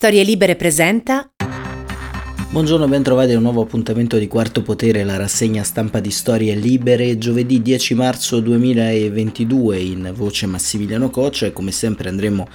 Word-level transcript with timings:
Storie 0.00 0.22
Libere 0.22 0.56
presenta. 0.56 1.30
Buongiorno, 2.50 2.88
ben 2.88 3.02
trovati 3.02 3.32
a 3.32 3.36
un 3.36 3.42
nuovo 3.42 3.60
appuntamento 3.60 4.16
di 4.16 4.28
Quarto 4.28 4.62
Potere, 4.62 5.04
la 5.04 5.18
rassegna 5.18 5.62
stampa 5.62 6.00
di 6.00 6.10
Storie 6.10 6.54
Libere, 6.54 7.18
giovedì 7.18 7.60
10 7.60 7.92
marzo 7.96 8.40
2022 8.40 9.78
in 9.78 10.12
voce 10.14 10.46
Massimiliano 10.46 11.10
Coccia 11.10 11.44
e 11.44 11.52
come 11.52 11.70
sempre 11.70 12.08
andremo 12.08 12.48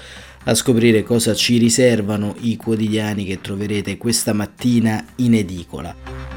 a 0.45 0.55
scoprire 0.55 1.03
cosa 1.03 1.35
ci 1.35 1.59
riservano 1.59 2.33
i 2.39 2.55
quotidiani 2.55 3.25
che 3.25 3.39
troverete 3.39 3.95
questa 3.97 4.33
mattina 4.33 5.05
in 5.17 5.35
edicola. 5.35 6.34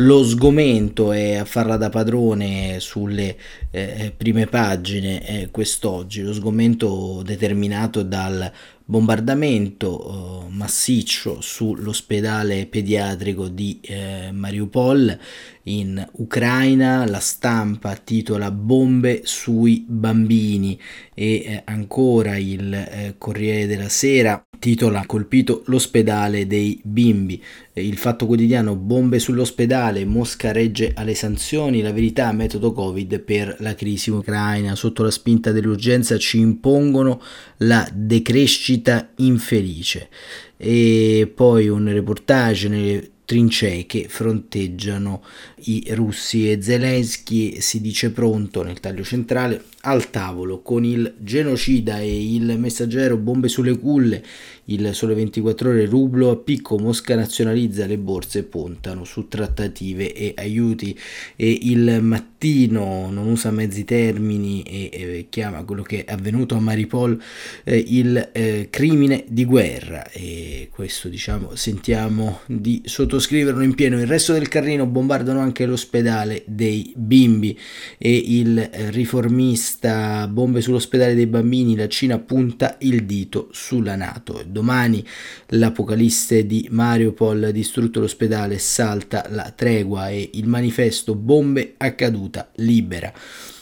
Lo 0.00 0.22
sgomento 0.24 1.10
è 1.10 1.36
a 1.36 1.46
farla 1.46 1.78
da 1.78 1.88
padrone 1.88 2.80
sulle 2.80 3.34
eh, 3.70 4.12
prime 4.14 4.44
pagine 4.44 5.26
eh, 5.26 5.48
quest'oggi, 5.50 6.20
lo 6.20 6.34
sgomento 6.34 7.22
determinato 7.24 8.02
dal 8.02 8.52
bombardamento 8.84 10.44
eh, 10.44 10.50
massiccio 10.52 11.40
sull'ospedale 11.40 12.66
pediatrico 12.66 13.48
di 13.48 13.80
eh, 13.80 14.30
Mariupol 14.32 15.18
in 15.64 16.06
Ucraina, 16.12 17.06
la 17.06 17.18
stampa 17.18 17.96
titola 17.96 18.50
Bombe 18.50 19.22
sui 19.24 19.84
bambini 19.88 20.78
e 21.14 21.26
eh, 21.36 21.62
ancora 21.64 22.36
il 22.36 22.72
eh, 22.72 23.14
Corriere 23.16 23.66
della 23.66 23.88
Sera 23.88 24.45
titola 24.58 25.04
Colpito 25.06 25.62
l'ospedale 25.66 26.46
dei 26.46 26.80
bimbi. 26.82 27.42
Il 27.74 27.96
fatto 27.96 28.26
quotidiano 28.26 28.74
Bombe 28.76 29.18
sull'ospedale, 29.18 30.04
Mosca 30.04 30.52
regge 30.52 30.92
alle 30.94 31.14
sanzioni, 31.14 31.82
la 31.82 31.92
verità 31.92 32.32
metodo 32.32 32.72
Covid 32.72 33.20
per 33.20 33.56
la 33.60 33.74
crisi 33.74 34.10
ucraina. 34.10 34.74
Sotto 34.74 35.02
la 35.02 35.10
spinta 35.10 35.52
dell'urgenza 35.52 36.18
ci 36.18 36.38
impongono 36.38 37.20
la 37.58 37.88
decrescita 37.92 39.10
infelice. 39.16 40.08
E 40.56 41.30
poi 41.34 41.68
un 41.68 41.90
reportage 41.92 42.68
nelle 42.68 43.10
trincee 43.26 43.84
che 43.86 44.06
fronteggiano 44.08 45.22
i 45.64 45.84
russi 45.90 46.50
e 46.50 46.62
Zelensky 46.62 47.60
si 47.60 47.80
dice 47.80 48.10
pronto 48.10 48.62
nel 48.62 48.80
taglio 48.80 49.02
centrale 49.02 49.64
al 49.86 50.10
tavolo 50.10 50.62
con 50.62 50.84
il 50.84 51.14
genocida 51.18 52.00
e 52.00 52.34
il 52.34 52.58
messaggero 52.58 53.16
bombe 53.16 53.46
sulle 53.46 53.78
culle 53.78 54.22
il 54.66 54.94
sole 54.94 55.14
24 55.14 55.70
ore 55.70 55.86
rublo 55.86 56.30
a 56.30 56.36
picco 56.36 56.78
Mosca 56.78 57.14
nazionalizza 57.14 57.86
le 57.86 57.98
borse 57.98 58.42
puntano 58.42 59.04
su 59.04 59.28
trattative 59.28 60.12
e 60.12 60.32
aiuti. 60.36 60.98
E 61.36 61.58
il 61.62 62.00
mattino 62.02 63.08
non 63.10 63.28
usa 63.28 63.50
mezzi 63.50 63.84
termini 63.84 64.62
e, 64.62 64.90
e 64.92 65.26
chiama 65.28 65.62
quello 65.64 65.82
che 65.82 66.04
è 66.04 66.12
avvenuto 66.12 66.56
a 66.56 66.60
Maripol 66.60 67.20
eh, 67.64 67.84
il 67.86 68.30
eh, 68.32 68.68
crimine 68.70 69.24
di 69.28 69.44
guerra. 69.44 70.10
E 70.10 70.68
questo 70.72 71.08
diciamo 71.08 71.54
sentiamo 71.54 72.40
di 72.46 72.82
sottoscriverlo 72.84 73.62
in 73.62 73.74
pieno. 73.74 74.00
Il 74.00 74.06
resto 74.06 74.32
del 74.32 74.48
carrino 74.48 74.86
bombardano 74.86 75.38
anche 75.38 75.66
l'ospedale 75.66 76.42
dei 76.46 76.92
bimbi. 76.96 77.56
E 77.98 78.16
il 78.16 78.68
riformista 78.90 80.26
bombe 80.26 80.60
sull'ospedale 80.60 81.14
dei 81.14 81.26
bambini 81.26 81.76
la 81.76 81.88
Cina 81.88 82.18
punta 82.18 82.76
il 82.80 83.04
dito 83.04 83.48
sulla 83.52 83.94
Nato 83.94 84.42
domani 84.56 85.04
l'apocalisse 85.48 86.46
di 86.46 86.66
Mariupol 86.70 87.50
distrutto 87.52 88.00
l'ospedale 88.00 88.58
salta 88.58 89.26
la 89.28 89.52
tregua 89.54 90.08
e 90.08 90.30
il 90.32 90.46
manifesto 90.46 91.14
bombe 91.14 91.74
a 91.76 91.92
caduta 91.92 92.50
libera. 92.56 93.12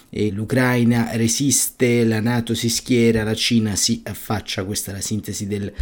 E 0.08 0.30
l'Ucraina 0.30 1.08
resiste, 1.14 2.04
la 2.04 2.20
Nato 2.20 2.54
si 2.54 2.68
schiera, 2.68 3.24
la 3.24 3.34
Cina 3.34 3.74
si 3.74 4.00
affaccia, 4.04 4.64
questa 4.64 4.92
è 4.92 4.94
la 4.94 5.00
sintesi 5.00 5.48
del 5.48 5.72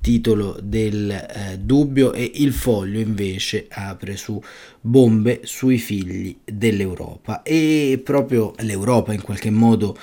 titolo 0.00 0.58
del 0.62 1.10
eh, 1.10 1.58
dubbio 1.58 2.12
e 2.12 2.30
il 2.34 2.52
foglio 2.52 3.00
invece 3.00 3.66
apre 3.68 4.16
su 4.16 4.40
bombe 4.80 5.40
sui 5.44 5.78
figli 5.78 6.36
dell'Europa. 6.44 7.42
E 7.42 7.98
proprio 8.04 8.52
l'Europa 8.58 9.14
in 9.14 9.22
qualche 9.22 9.50
modo 9.50 9.96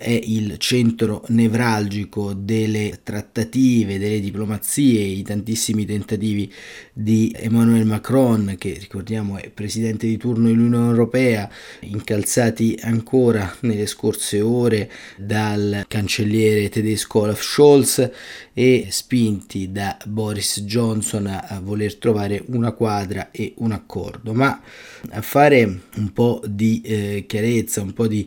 è 0.00 0.18
il 0.22 0.56
centro 0.56 1.24
nevralgico 1.28 2.32
delle 2.32 3.00
trattative, 3.02 3.98
delle 3.98 4.18
diplomazie, 4.20 4.98
i 5.02 5.22
tantissimi 5.22 5.84
tentativi 5.84 6.50
di 6.90 7.30
Emmanuel 7.36 7.84
Macron, 7.84 8.54
che 8.56 8.78
ricordiamo 8.80 9.36
è 9.36 9.50
presidente 9.50 10.06
di 10.06 10.16
turno 10.16 10.46
dell'Unione 10.46 10.88
Europea, 10.88 11.50
incalzati 11.80 12.78
ancora 12.80 13.54
nelle 13.60 13.84
scorse 13.84 14.40
ore 14.40 14.90
dal 15.18 15.84
cancelliere 15.86 16.70
tedesco 16.70 17.20
Olaf 17.20 17.42
Scholz 17.42 18.10
e 18.54 18.86
spinti 18.88 19.70
da 19.70 19.98
Boris 20.06 20.62
Johnson 20.62 21.26
a 21.26 21.60
voler 21.62 21.96
trovare 21.96 22.42
una 22.46 22.72
quadra 22.72 23.30
e 23.30 23.52
un 23.58 23.72
accordo. 23.72 24.32
Ma 24.32 24.62
a 25.10 25.20
fare 25.20 25.80
un 25.96 26.12
po' 26.14 26.40
di 26.46 26.80
eh, 26.82 27.24
chiarezza, 27.26 27.82
un 27.82 27.92
po' 27.92 28.06
di 28.06 28.26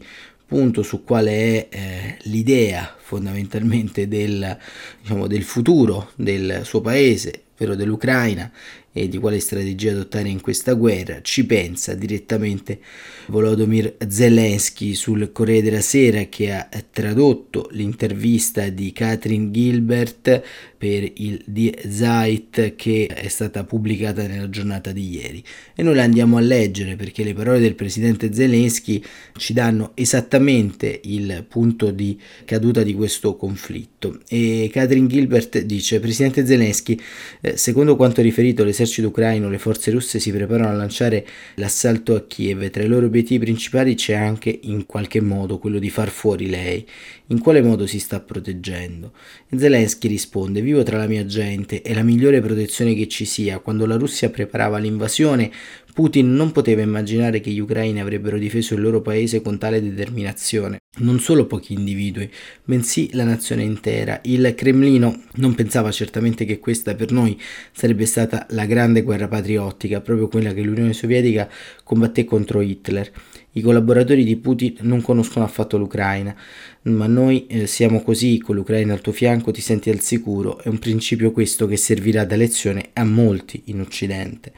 punto 0.54 0.84
su 0.84 1.04
quale 1.04 1.32
è 1.32 1.68
eh, 1.72 2.18
l'idea 2.26 2.96
fondamentalmente 3.00 4.08
del, 4.08 4.56
diciamo, 5.02 5.26
del 5.26 5.42
futuro 5.42 6.12
del 6.16 6.62
suo 6.64 6.80
paese, 6.80 7.46
ovvero 7.56 7.74
dell'Ucraina 7.74 8.52
e 8.92 9.10
di 9.10 9.18
quale 9.18 9.40
strategia 9.40 9.94
adottare 9.94 10.30
in 10.30 10.42
questa 10.42 10.74
guerra, 10.74 11.22
ci 11.24 11.48
pensa 11.48 11.96
direttamente 11.96 12.80
Volodymyr 13.26 13.96
Zelensky 14.08 14.94
sul 14.94 15.32
Corriere 15.32 15.64
della 15.64 15.82
Sera 15.82 16.26
che 16.26 16.52
ha 16.52 16.70
tradotto 16.92 17.70
l'intervista 17.72 18.70
di 18.70 18.94
Catherine 18.94 19.50
Gilbert 19.50 20.44
per 20.84 21.10
il 21.16 21.42
Die 21.46 21.74
Zeit 21.88 22.76
che 22.76 23.06
è 23.06 23.30
stata 23.30 23.64
pubblicata 23.64 24.28
nella 24.28 24.50
giornata 24.50 24.92
di 24.92 25.12
ieri. 25.12 25.42
E 25.74 25.82
noi 25.82 25.96
la 25.96 26.04
andiamo 26.04 26.36
a 26.36 26.42
leggere 26.42 26.98
perché 26.98 27.24
le 27.24 27.34
parole 27.34 27.62
del 27.62 27.76
presidente 27.76 28.34
Zelensky 28.34 29.02
ci 29.38 29.54
danno 29.54 29.92
esattamente 29.94 31.00
il 31.06 31.46
punto 31.48 31.90
di 31.92 32.20
caduta 32.44 32.84
di 32.84 32.94
questo 32.96 33.38
conflitto. 33.38 34.20
E 34.28 34.70
Catherine 34.74 35.08
Gilbert 35.08 35.62
dice 35.62 36.02
Presidente 36.02 36.46
Zelensky 36.46 37.00
eh, 37.40 37.56
secondo 37.56 37.96
quanto 37.96 38.22
riferito 38.22 38.66
l'esercito 38.66 39.08
ucraino 39.08 39.48
le 39.48 39.60
forze 39.60 39.90
russe 39.90 40.20
si 40.20 40.32
preparano 40.34 40.68
a 40.68 40.74
lanciare 40.74 41.26
l'assalto 41.56 42.14
a 42.14 42.26
Kiev. 42.28 42.70
Tra 42.72 42.84
i 42.84 42.88
loro 42.88 43.06
obiettivi 43.06 43.46
principali 43.46 43.96
c'è 43.96 44.16
anche 44.16 44.60
in 44.64 44.86
qualche 44.86 45.22
modo 45.22 45.60
quello 45.60 45.80
di 45.80 45.90
far 45.90 46.10
fuori 46.10 46.50
lei. 46.50 46.86
In 47.28 47.40
quale 47.40 47.62
modo 47.62 47.88
si 47.88 48.00
sta 48.00 48.20
proteggendo? 48.20 49.14
E 49.48 49.58
Zelensky 49.58 50.10
risponde 50.10 50.62
vivo 50.74 50.84
tra 50.84 50.98
la 50.98 51.06
mia 51.06 51.26
gente, 51.26 51.84
è 51.84 51.94
la 51.94 52.02
migliore 52.02 52.42
protezione 52.42 52.96
che 52.96 53.08
ci 53.08 53.26
sia. 53.26 53.60
Quando 53.60 53.86
la 53.86 53.96
Russia 53.96 54.32
preparava 54.32 54.80
l'invasione, 54.80 55.52
Putin 55.94 56.34
non 56.34 56.52
poteva 56.52 56.82
immaginare 56.82 57.40
che 57.40 57.52
gli 57.52 57.60
ucraini 57.60 58.02
avrebbero 58.02 58.40
difeso 58.40 58.74
il 58.74 58.82
loro 58.82 59.02
paese 59.02 59.42
con 59.42 59.60
tale 59.60 59.82
determinazione. 59.82 60.80
Non 60.96 61.20
solo 61.20 61.48
pochi 61.48 61.74
individui, 61.74 62.30
bensì 62.64 63.10
la 63.14 63.24
nazione 63.24 63.64
intera. 63.64 64.20
Il 64.26 64.54
Cremlino 64.56 65.24
non 65.38 65.56
pensava 65.56 65.90
certamente 65.90 66.46
che 66.46 66.60
questa 66.60 66.94
per 66.94 67.12
noi 67.12 67.36
sarebbe 67.72 68.06
stata 68.06 68.46
la 68.52 68.68
grande 68.68 69.02
guerra 69.02 69.28
patriottica, 69.28 70.02
proprio 70.02 70.28
quella 70.28 70.54
che 70.54 70.62
l'Unione 70.62 70.94
Sovietica 70.94 71.50
combatté 71.84 72.26
contro 72.26 72.62
Hitler. 72.62 73.12
I 73.54 73.62
collaboratori 73.62 74.24
di 74.24 74.36
Putin 74.36 74.76
non 74.82 75.02
conoscono 75.02 75.46
affatto 75.46 75.80
l'Ucraina, 75.80 76.36
ma 76.84 77.08
noi 77.08 77.48
eh, 77.48 77.66
siamo 77.66 78.04
così, 78.04 78.38
con 78.38 78.54
l'Ucraina 78.54 78.94
al 78.94 79.02
tuo 79.02 79.14
fianco 79.14 79.50
ti 79.50 79.62
senti 79.62 79.90
al 79.90 80.02
sicuro, 80.02 80.60
è 80.60 80.68
un 80.68 80.78
principio 80.78 81.32
questo 81.32 81.66
che 81.66 81.76
servirà 81.76 82.24
da 82.24 82.36
lezione 82.36 82.90
a 82.94 83.04
molti 83.04 83.64
in 83.66 83.80
Occidente. 83.80 84.52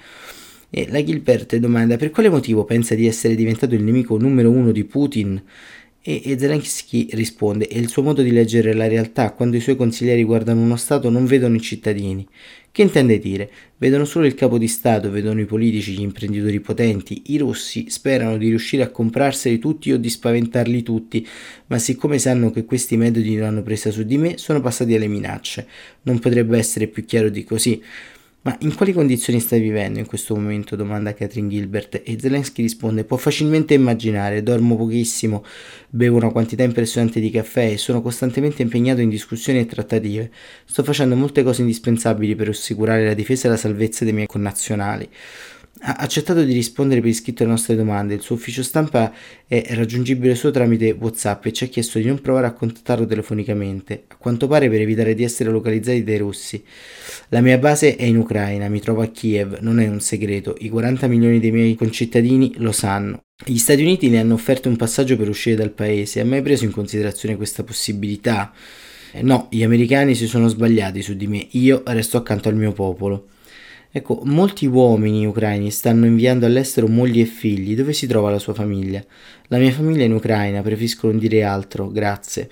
E 0.69 0.87
la 0.89 1.01
Gilbert 1.01 1.55
domanda 1.55 1.95
per 1.95 2.09
quale 2.09 2.27
motivo 2.27 2.65
pensa 2.65 2.93
di 2.93 3.07
essere 3.07 3.35
diventato 3.35 3.73
il 3.73 3.83
nemico 3.83 4.17
numero 4.17 4.51
uno 4.51 4.73
di 4.73 4.83
Putin 4.83 5.41
e, 6.07 6.37
Zelensky 6.37 7.07
risponde: 7.13 7.65
È 7.65 7.79
il 7.79 7.89
suo 7.89 8.03
modo 8.03 8.21
di 8.21 8.31
leggere 8.31 8.75
la 8.75 8.87
realtà. 8.87 9.31
Quando 9.31 9.57
i 9.57 9.59
suoi 9.59 9.75
consiglieri 9.75 10.23
guardano 10.23 10.61
uno 10.61 10.75
Stato, 10.75 11.09
non 11.09 11.25
vedono 11.25 11.55
i 11.55 11.61
cittadini. 11.61 12.27
Che 12.71 12.81
intende 12.83 13.17
dire? 13.17 13.49
Vedono 13.77 14.05
solo 14.05 14.27
il 14.27 14.35
capo 14.35 14.59
di 14.59 14.67
Stato, 14.67 15.09
vedono 15.09 15.41
i 15.41 15.45
politici, 15.45 15.93
gli 15.93 16.01
imprenditori 16.01 16.59
potenti. 16.59 17.23
I 17.27 17.39
russi 17.39 17.89
sperano 17.89 18.37
di 18.37 18.49
riuscire 18.49 18.83
a 18.83 18.89
comprarseli 18.89 19.57
tutti 19.57 19.93
o 19.93 19.97
di 19.97 20.09
spaventarli 20.09 20.83
tutti, 20.83 21.25
ma 21.67 21.79
siccome 21.79 22.19
sanno 22.19 22.51
che 22.51 22.65
questi 22.65 22.97
metodi 22.97 23.33
non 23.35 23.47
hanno 23.47 23.63
presa 23.63 23.89
su 23.89 24.03
di 24.03 24.19
me, 24.19 24.37
sono 24.37 24.61
passati 24.61 24.93
alle 24.93 25.07
minacce. 25.07 25.65
Non 26.03 26.19
potrebbe 26.19 26.59
essere 26.59 26.85
più 26.85 27.03
chiaro 27.03 27.29
di 27.29 27.43
così. 27.43 27.81
Ma 28.45 28.55
in 28.59 28.75
quali 28.75 28.93
condizioni 28.93 29.39
stai 29.39 29.59
vivendo 29.59 29.97
in 29.97 30.05
questo 30.05 30.35
momento? 30.35 30.75
domanda 30.75 31.15
Catherine 31.15 31.49
Gilbert 31.49 32.03
e 32.05 32.15
Zelensky 32.19 32.61
risponde 32.61 33.03
può 33.03 33.17
facilmente 33.17 33.73
immaginare, 33.73 34.43
dormo 34.43 34.75
pochissimo, 34.75 35.43
bevo 35.89 36.17
una 36.17 36.29
quantità 36.29 36.61
impressionante 36.61 37.19
di 37.19 37.31
caffè 37.31 37.71
e 37.71 37.77
sono 37.79 38.03
costantemente 38.03 38.61
impegnato 38.61 39.01
in 39.01 39.09
discussioni 39.09 39.57
e 39.57 39.65
trattative. 39.65 40.31
Sto 40.63 40.83
facendo 40.83 41.15
molte 41.15 41.41
cose 41.41 41.61
indispensabili 41.61 42.35
per 42.35 42.49
assicurare 42.49 43.03
la 43.03 43.15
difesa 43.15 43.47
e 43.47 43.49
la 43.49 43.57
salvezza 43.57 44.03
dei 44.03 44.13
miei 44.13 44.27
connazionali. 44.27 45.09
Ha 45.81 45.95
accettato 45.97 46.43
di 46.43 46.53
rispondere 46.53 47.01
per 47.01 47.09
iscritto 47.09 47.43
alle 47.43 47.51
nostre 47.51 47.75
domande. 47.75 48.13
Il 48.13 48.21
suo 48.21 48.35
ufficio 48.35 48.63
stampa 48.63 49.13
è 49.45 49.65
raggiungibile 49.71 50.33
solo 50.33 50.53
tramite 50.53 50.95
WhatsApp 50.97 51.45
e 51.45 51.53
ci 51.53 51.65
ha 51.65 51.67
chiesto 51.67 51.99
di 51.99 52.05
non 52.05 52.21
provare 52.21 52.47
a 52.47 52.53
contattarlo 52.53 53.05
telefonicamente, 53.05 54.05
a 54.07 54.15
quanto 54.15 54.47
pare 54.47 54.69
per 54.69 54.79
evitare 54.79 55.13
di 55.13 55.23
essere 55.23 55.49
localizzati 55.49 56.03
dai 56.03 56.17
russi. 56.17 56.63
La 57.29 57.41
mia 57.41 57.57
base 57.57 57.95
è 57.97 58.05
in 58.05 58.17
Ucraina, 58.17 58.69
mi 58.69 58.79
trovo 58.79 59.01
a 59.01 59.07
Kiev, 59.07 59.59
non 59.59 59.79
è 59.79 59.87
un 59.87 59.99
segreto, 59.99 60.55
i 60.59 60.69
40 60.69 61.07
milioni 61.07 61.39
dei 61.39 61.51
miei 61.51 61.75
concittadini 61.75 62.53
lo 62.57 62.71
sanno. 62.71 63.23
Gli 63.45 63.57
Stati 63.57 63.81
Uniti 63.81 64.09
le 64.09 64.19
hanno 64.19 64.33
offerto 64.33 64.69
un 64.69 64.77
passaggio 64.77 65.17
per 65.17 65.27
uscire 65.27 65.57
dal 65.57 65.71
paese, 65.71 66.21
ha 66.21 66.25
mai 66.25 66.41
preso 66.41 66.63
in 66.63 66.71
considerazione 66.71 67.35
questa 67.35 67.63
possibilità? 67.63 68.53
Eh, 69.11 69.21
no, 69.21 69.49
gli 69.51 69.63
americani 69.63 70.15
si 70.15 70.25
sono 70.25 70.47
sbagliati 70.47 71.01
su 71.01 71.15
di 71.15 71.27
me, 71.27 71.45
io 71.51 71.83
resto 71.85 72.15
accanto 72.15 72.47
al 72.47 72.55
mio 72.55 72.71
popolo. 72.71 73.27
Ecco, 73.97 74.19
molti 74.25 74.65
uomini 74.65 75.25
ucraini 75.25 75.71
stanno 75.71 76.05
inviando 76.05 76.45
all'estero 76.45 76.85
mogli 76.85 77.21
e 77.21 77.25
figli. 77.25 77.77
Dove 77.77 77.93
si 77.93 78.07
trova 78.07 78.29
la 78.29 78.39
sua 78.39 78.53
famiglia? 78.53 79.01
La 79.47 79.57
mia 79.57 79.71
famiglia 79.71 80.01
è 80.01 80.05
in 80.07 80.11
Ucraina, 80.11 80.61
preferisco 80.61 81.07
non 81.07 81.17
dire 81.17 81.43
altro, 81.43 81.89
grazie 81.89 82.49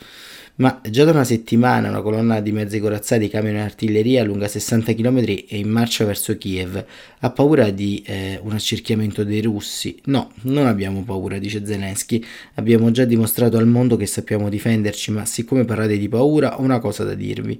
ma 0.55 0.79
già 0.87 1.03
da 1.03 1.09
una 1.09 1.23
settimana 1.23 1.89
una 1.89 2.01
colonna 2.01 2.39
di 2.39 2.51
mezzi 2.51 2.79
corazzati, 2.79 3.27
camion 3.27 3.55
e 3.55 3.61
artiglieria 3.61 4.23
lunga 4.23 4.47
60 4.47 4.93
km 4.93 5.23
è 5.47 5.55
in 5.55 5.67
marcia 5.67 6.05
verso 6.05 6.37
Kiev. 6.37 6.85
Ha 7.19 7.29
paura 7.31 7.71
di 7.71 8.03
eh, 8.05 8.39
un 8.43 8.51
accerchiamento 8.51 9.23
dei 9.23 9.41
russi? 9.41 9.99
No, 10.05 10.31
non 10.43 10.67
abbiamo 10.67 11.03
paura, 11.03 11.39
dice 11.39 11.65
Zelensky. 11.65 12.23
Abbiamo 12.55 12.91
già 12.91 13.03
dimostrato 13.05 13.57
al 13.57 13.65
mondo 13.65 13.97
che 13.97 14.05
sappiamo 14.05 14.47
difenderci, 14.47 15.09
ma 15.09 15.25
siccome 15.25 15.65
parlate 15.65 15.97
di 15.97 16.07
paura 16.07 16.59
ho 16.59 16.61
una 16.61 16.79
cosa 16.79 17.03
da 17.03 17.15
dirvi. 17.15 17.59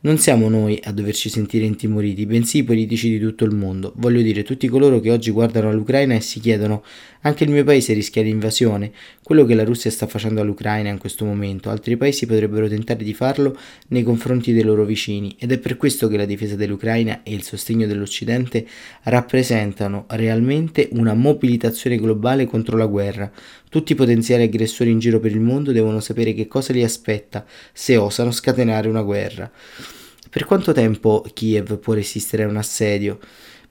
Non 0.00 0.18
siamo 0.18 0.48
noi 0.48 0.80
a 0.82 0.90
doverci 0.90 1.28
sentire 1.28 1.64
intimoriti, 1.64 2.26
bensì 2.26 2.58
i 2.58 2.64
politici 2.64 3.08
di 3.08 3.20
tutto 3.20 3.44
il 3.44 3.54
mondo. 3.54 3.92
Voglio 3.98 4.20
dire, 4.20 4.42
tutti 4.42 4.66
coloro 4.66 4.98
che 4.98 5.12
oggi 5.12 5.30
guardano 5.30 5.68
all'Ucraina 5.68 6.14
e 6.14 6.20
si 6.20 6.40
chiedono 6.40 6.82
anche 7.22 7.44
il 7.44 7.50
mio 7.50 7.62
paese 7.62 7.92
rischia 7.92 8.22
l'invasione, 8.22 8.90
quello 9.22 9.44
che 9.44 9.54
la 9.54 9.62
Russia 9.64 9.90
sta 9.90 10.06
facendo 10.06 10.40
all'Ucraina 10.40 10.88
in 10.88 10.98
questo 10.98 11.24
momento, 11.24 11.70
altri 11.70 11.96
paesi 11.96 12.26
potrebbero 12.26 12.68
tentare 12.68 13.04
di 13.04 13.14
farlo 13.14 13.56
nei 13.88 14.02
confronti 14.02 14.52
dei 14.52 14.64
loro 14.64 14.84
vicini 14.84 15.36
ed 15.38 15.52
è 15.52 15.58
per 15.58 15.76
questo 15.76 16.08
che 16.08 16.16
la 16.16 16.24
difesa 16.24 16.56
dell'Ucraina 16.56 17.22
e 17.22 17.32
il 17.32 17.42
sostegno 17.42 17.86
dell'Occidente 17.86 18.66
rappresentano 19.04 20.06
realmente 20.08 20.88
una 20.92 21.14
mobilitazione 21.14 21.98
globale 21.98 22.46
contro 22.46 22.76
la 22.76 22.86
guerra. 22.86 23.30
Tutti 23.68 23.92
i 23.92 23.96
potenziali 23.96 24.42
aggressori 24.42 24.90
in 24.90 24.98
giro 24.98 25.20
per 25.20 25.30
il 25.30 25.40
mondo 25.40 25.70
devono 25.70 26.00
sapere 26.00 26.34
che 26.34 26.48
cosa 26.48 26.72
li 26.72 26.82
aspetta 26.82 27.44
se 27.72 27.96
osano 27.96 28.32
scatenare 28.32 28.88
una 28.88 29.02
guerra. 29.02 29.50
Per 30.28 30.46
quanto 30.46 30.72
tempo 30.72 31.24
Kiev 31.32 31.78
può 31.78 31.92
resistere 31.92 32.42
a 32.42 32.48
un 32.48 32.56
assedio? 32.56 33.18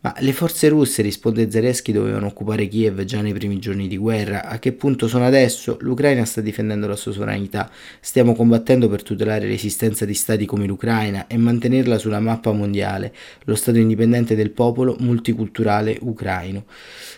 Ma 0.03 0.15
le 0.18 0.33
forze 0.33 0.68
russe, 0.68 1.03
risponde 1.03 1.51
Zelensky, 1.51 1.92
dovevano 1.92 2.25
occupare 2.25 2.68
Kiev 2.68 3.03
già 3.03 3.21
nei 3.21 3.33
primi 3.33 3.59
giorni 3.59 3.88
di 3.88 3.98
guerra. 3.98 4.45
A 4.45 4.57
che 4.57 4.71
punto 4.71 5.07
sono 5.07 5.27
adesso? 5.27 5.77
L'Ucraina 5.81 6.25
sta 6.25 6.42
difendendo 6.42 6.88
la 6.88 6.95
sua 6.95 7.12
sovranità. 7.12 7.69
Stiamo 8.00 8.33
combattendo 8.33 8.89
per 8.89 9.03
tutelare 9.03 9.45
l'esistenza 9.45 10.03
di 10.03 10.15
stati 10.15 10.48
come 10.48 10.65
l'Ucraina 10.65 11.27
e 11.27 11.38
mantenerla 11.38 12.00
sulla 12.00 12.19
mappa 12.19 12.51
mondiale, 12.51 13.13
lo 13.44 13.53
Stato 13.53 13.77
indipendente 13.77 14.33
del 14.33 14.50
popolo 14.50 14.95
multiculturale 15.01 15.95
ucraino. 16.01 16.65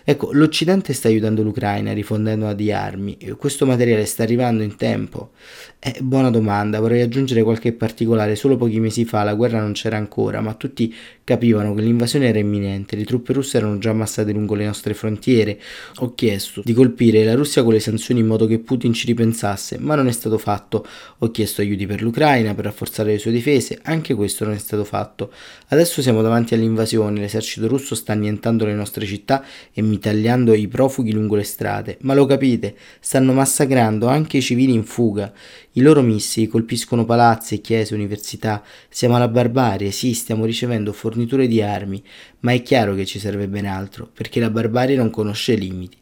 Ecco, 0.03 0.33
l'Occidente 0.33 0.91
sta 0.91 1.07
aiutando 1.07 1.41
l'Ucraina 1.41 1.94
rifondendola 1.94 2.53
di 2.53 2.74
armi. 2.74 3.18
Questo 3.38 3.65
materiale 3.65 4.03
sta 4.03 4.24
arrivando 4.24 4.62
in 4.62 4.75
tempo? 4.75 5.31
Eh, 5.80 6.00
buona 6.01 6.30
domanda, 6.30 6.81
vorrei 6.81 7.01
aggiungere 7.01 7.44
qualche 7.44 7.71
particolare. 7.71 8.35
Solo 8.35 8.57
pochi 8.57 8.81
mesi 8.81 9.06
fa 9.06 9.24
la 9.24 9.35
guerra 9.35 9.62
non 9.62 9.71
c'era 9.71 9.95
ancora, 9.95 10.41
ma 10.41 10.53
tutti 10.56 10.94
capivano 11.24 11.74
che 11.74 11.81
l'invasione 11.81 12.27
era 12.27 12.39
imminente 12.39 12.71
niente, 12.73 12.95
le 12.95 13.05
truppe 13.05 13.33
russe 13.33 13.57
erano 13.57 13.77
già 13.77 13.91
ammassate 13.91 14.31
lungo 14.31 14.55
le 14.55 14.65
nostre 14.65 14.93
frontiere. 14.93 15.59
Ho 15.97 16.13
chiesto 16.15 16.61
di 16.63 16.73
colpire 16.73 17.23
la 17.23 17.35
Russia 17.35 17.63
con 17.63 17.73
le 17.73 17.79
sanzioni 17.79 18.19
in 18.19 18.27
modo 18.27 18.45
che 18.45 18.59
Putin 18.59 18.93
ci 18.93 19.05
ripensasse, 19.05 19.77
ma 19.79 19.95
non 19.95 20.07
è 20.07 20.11
stato 20.11 20.37
fatto. 20.37 20.85
Ho 21.19 21.31
chiesto 21.31 21.61
aiuti 21.61 21.85
per 21.85 22.01
l'Ucraina, 22.01 22.53
per 22.53 22.65
rafforzare 22.65 23.11
le 23.13 23.19
sue 23.19 23.31
difese, 23.31 23.79
anche 23.83 24.13
questo 24.13 24.43
non 24.43 24.53
è 24.53 24.57
stato 24.57 24.83
fatto. 24.83 25.31
Adesso 25.69 26.01
siamo 26.01 26.21
davanti 26.21 26.53
all'invasione, 26.53 27.19
l'esercito 27.19 27.67
russo 27.67 27.95
sta 27.95 28.13
annientando 28.13 28.65
le 28.65 28.73
nostre 28.73 29.05
città 29.05 29.43
e 29.71 29.81
mitagliando 29.81 30.53
i 30.53 30.67
profughi 30.67 31.11
lungo 31.11 31.35
le 31.35 31.43
strade. 31.43 31.97
Ma 32.01 32.13
lo 32.13 32.25
capite, 32.25 32.75
stanno 32.99 33.33
massacrando 33.33 34.07
anche 34.07 34.37
i 34.37 34.41
civili 34.41 34.73
in 34.73 34.83
fuga. 34.83 35.31
I 35.75 35.81
loro 35.81 36.01
missili 36.01 36.45
colpiscono 36.45 37.03
palazzi, 37.03 37.59
chiese, 37.59 37.95
università. 37.95 38.63
Siamo 38.89 39.15
alla 39.15 39.27
barbarie, 39.27 39.89
sì, 39.89 40.13
stiamo 40.13 40.45
ricevendo 40.45 40.93
forniture 40.93 41.47
di 41.47 41.63
armi, 41.63 42.03
ma 42.41 42.51
è 42.53 42.61
chiaro 42.61 42.93
che 42.93 43.05
ci 43.05 43.17
serve 43.17 43.47
ben 43.47 43.65
altro, 43.65 44.07
perché 44.13 44.39
la 44.39 44.51
barbarie 44.51 44.95
non 44.95 45.09
conosce 45.09 45.55
limiti. 45.55 45.97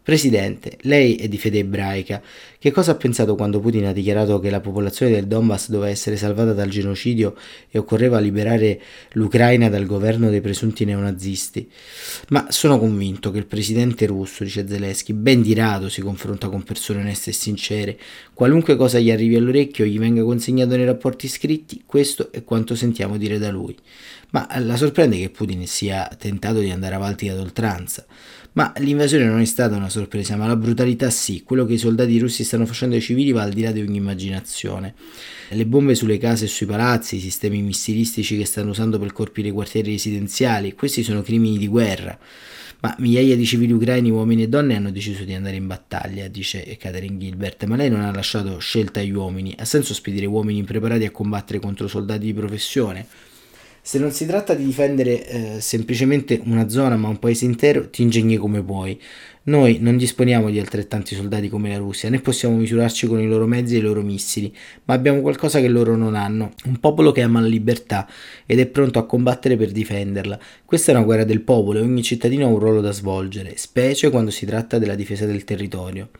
Presidente, 0.00 0.78
lei 0.82 1.16
è 1.16 1.26
di 1.26 1.36
fede 1.36 1.58
ebraica. 1.58 2.22
Che 2.60 2.72
cosa 2.72 2.90
ha 2.90 2.96
pensato 2.96 3.36
quando 3.36 3.60
Putin 3.60 3.86
ha 3.86 3.92
dichiarato 3.92 4.40
che 4.40 4.50
la 4.50 4.58
popolazione 4.58 5.12
del 5.12 5.28
Donbass 5.28 5.68
doveva 5.68 5.90
essere 5.92 6.16
salvata 6.16 6.52
dal 6.52 6.68
genocidio 6.68 7.36
e 7.70 7.78
occorreva 7.78 8.18
liberare 8.18 8.80
l'Ucraina 9.12 9.68
dal 9.68 9.86
governo 9.86 10.28
dei 10.28 10.40
presunti 10.40 10.84
neonazisti? 10.84 11.70
Ma 12.30 12.46
sono 12.48 12.80
convinto 12.80 13.30
che 13.30 13.38
il 13.38 13.46
presidente 13.46 14.06
russo, 14.06 14.42
dice 14.42 14.66
Zelensky, 14.66 15.12
ben 15.12 15.40
di 15.40 15.54
rado 15.54 15.88
si 15.88 16.00
confronta 16.00 16.48
con 16.48 16.64
persone 16.64 16.98
oneste 16.98 17.30
e 17.30 17.34
sincere. 17.34 17.96
Qualunque 18.34 18.74
cosa 18.74 18.98
gli 18.98 19.12
arrivi 19.12 19.36
all'orecchio 19.36 19.84
gli 19.84 19.96
venga 20.00 20.24
consegnato 20.24 20.74
nei 20.74 20.84
rapporti 20.84 21.28
scritti, 21.28 21.84
questo 21.86 22.32
è 22.32 22.42
quanto 22.42 22.74
sentiamo 22.74 23.18
dire 23.18 23.38
da 23.38 23.52
lui. 23.52 23.76
Ma 24.30 24.48
la 24.58 24.76
sorprende 24.76 25.16
che 25.16 25.30
Putin 25.30 25.64
sia 25.68 26.10
tentato 26.18 26.58
di 26.58 26.70
andare 26.70 26.96
avanti 26.96 27.28
ad 27.28 27.38
oltranza. 27.38 28.04
Ma 28.52 28.72
l'invasione 28.78 29.24
non 29.24 29.40
è 29.40 29.44
stata 29.44 29.76
una 29.76 29.88
sorpresa, 29.88 30.36
ma 30.36 30.46
la 30.46 30.56
brutalità 30.56 31.10
sì. 31.10 31.44
Quello 31.44 31.64
che 31.64 31.74
i 31.74 31.78
soldati 31.78 32.18
russi 32.18 32.42
stanno 32.48 32.66
facendo 32.66 32.94
ai 32.94 33.02
civili 33.02 33.30
va 33.30 33.42
al 33.42 33.52
di 33.52 33.62
là 33.62 33.70
di 33.70 33.80
ogni 33.80 33.98
immaginazione. 33.98 34.94
Le 35.50 35.66
bombe 35.66 35.94
sulle 35.94 36.16
case 36.18 36.46
e 36.46 36.48
sui 36.48 36.66
palazzi, 36.66 37.16
i 37.16 37.20
sistemi 37.20 37.60
missilistici 37.62 38.36
che 38.38 38.46
stanno 38.46 38.70
usando 38.70 38.98
per 38.98 39.12
colpire 39.12 39.48
i 39.48 39.52
quartieri 39.52 39.92
residenziali, 39.92 40.74
questi 40.74 41.02
sono 41.02 41.22
crimini 41.22 41.58
di 41.58 41.68
guerra. 41.68 42.18
Ma 42.80 42.94
migliaia 43.00 43.36
di 43.36 43.44
civili 43.44 43.72
ucraini, 43.72 44.08
uomini 44.08 44.44
e 44.44 44.48
donne, 44.48 44.76
hanno 44.76 44.90
deciso 44.90 45.24
di 45.24 45.34
andare 45.34 45.56
in 45.56 45.66
battaglia, 45.66 46.28
dice 46.28 46.76
Catherine 46.78 47.18
Gilbert, 47.18 47.64
ma 47.64 47.76
lei 47.76 47.90
non 47.90 48.00
ha 48.00 48.12
lasciato 48.12 48.58
scelta 48.58 49.00
agli 49.00 49.10
uomini. 49.10 49.54
Ha 49.58 49.64
senso 49.64 49.94
spedire 49.94 50.26
uomini 50.26 50.60
impreparati 50.60 51.04
a 51.04 51.10
combattere 51.10 51.58
contro 51.58 51.88
soldati 51.88 52.24
di 52.24 52.32
professione? 52.32 53.06
Se 53.88 53.98
non 53.98 54.12
si 54.12 54.26
tratta 54.26 54.54
di 54.54 54.64
difendere 54.64 55.26
eh, 55.26 55.60
semplicemente 55.60 56.40
una 56.44 56.68
zona 56.68 56.96
ma 56.96 57.08
un 57.08 57.18
paese 57.18 57.46
intero, 57.46 57.88
ti 57.88 58.02
ingegni 58.02 58.36
come 58.36 58.62
puoi. 58.62 59.00
Noi 59.48 59.78
non 59.80 59.96
disponiamo 59.96 60.50
di 60.50 60.58
altrettanti 60.58 61.14
soldati 61.14 61.48
come 61.48 61.70
la 61.70 61.78
Russia, 61.78 62.10
né 62.10 62.20
possiamo 62.20 62.54
misurarci 62.56 63.06
con 63.06 63.18
i 63.18 63.26
loro 63.26 63.46
mezzi 63.46 63.76
e 63.76 63.78
i 63.78 63.80
loro 63.80 64.02
missili, 64.02 64.54
ma 64.84 64.92
abbiamo 64.92 65.22
qualcosa 65.22 65.58
che 65.58 65.68
loro 65.68 65.96
non 65.96 66.16
hanno, 66.16 66.52
un 66.66 66.78
popolo 66.78 67.12
che 67.12 67.22
ama 67.22 67.40
la 67.40 67.46
libertà 67.46 68.06
ed 68.44 68.58
è 68.58 68.66
pronto 68.66 68.98
a 68.98 69.06
combattere 69.06 69.56
per 69.56 69.70
difenderla. 69.70 70.38
Questa 70.66 70.92
è 70.92 70.94
una 70.94 71.04
guerra 71.04 71.24
del 71.24 71.40
popolo 71.40 71.78
e 71.78 71.82
ogni 71.82 72.02
cittadino 72.02 72.44
ha 72.44 72.48
un 72.50 72.58
ruolo 72.58 72.82
da 72.82 72.92
svolgere, 72.92 73.56
specie 73.56 74.10
quando 74.10 74.30
si 74.30 74.44
tratta 74.44 74.76
della 74.76 74.94
difesa 74.94 75.24
del 75.24 75.44
territorio. 75.44 76.10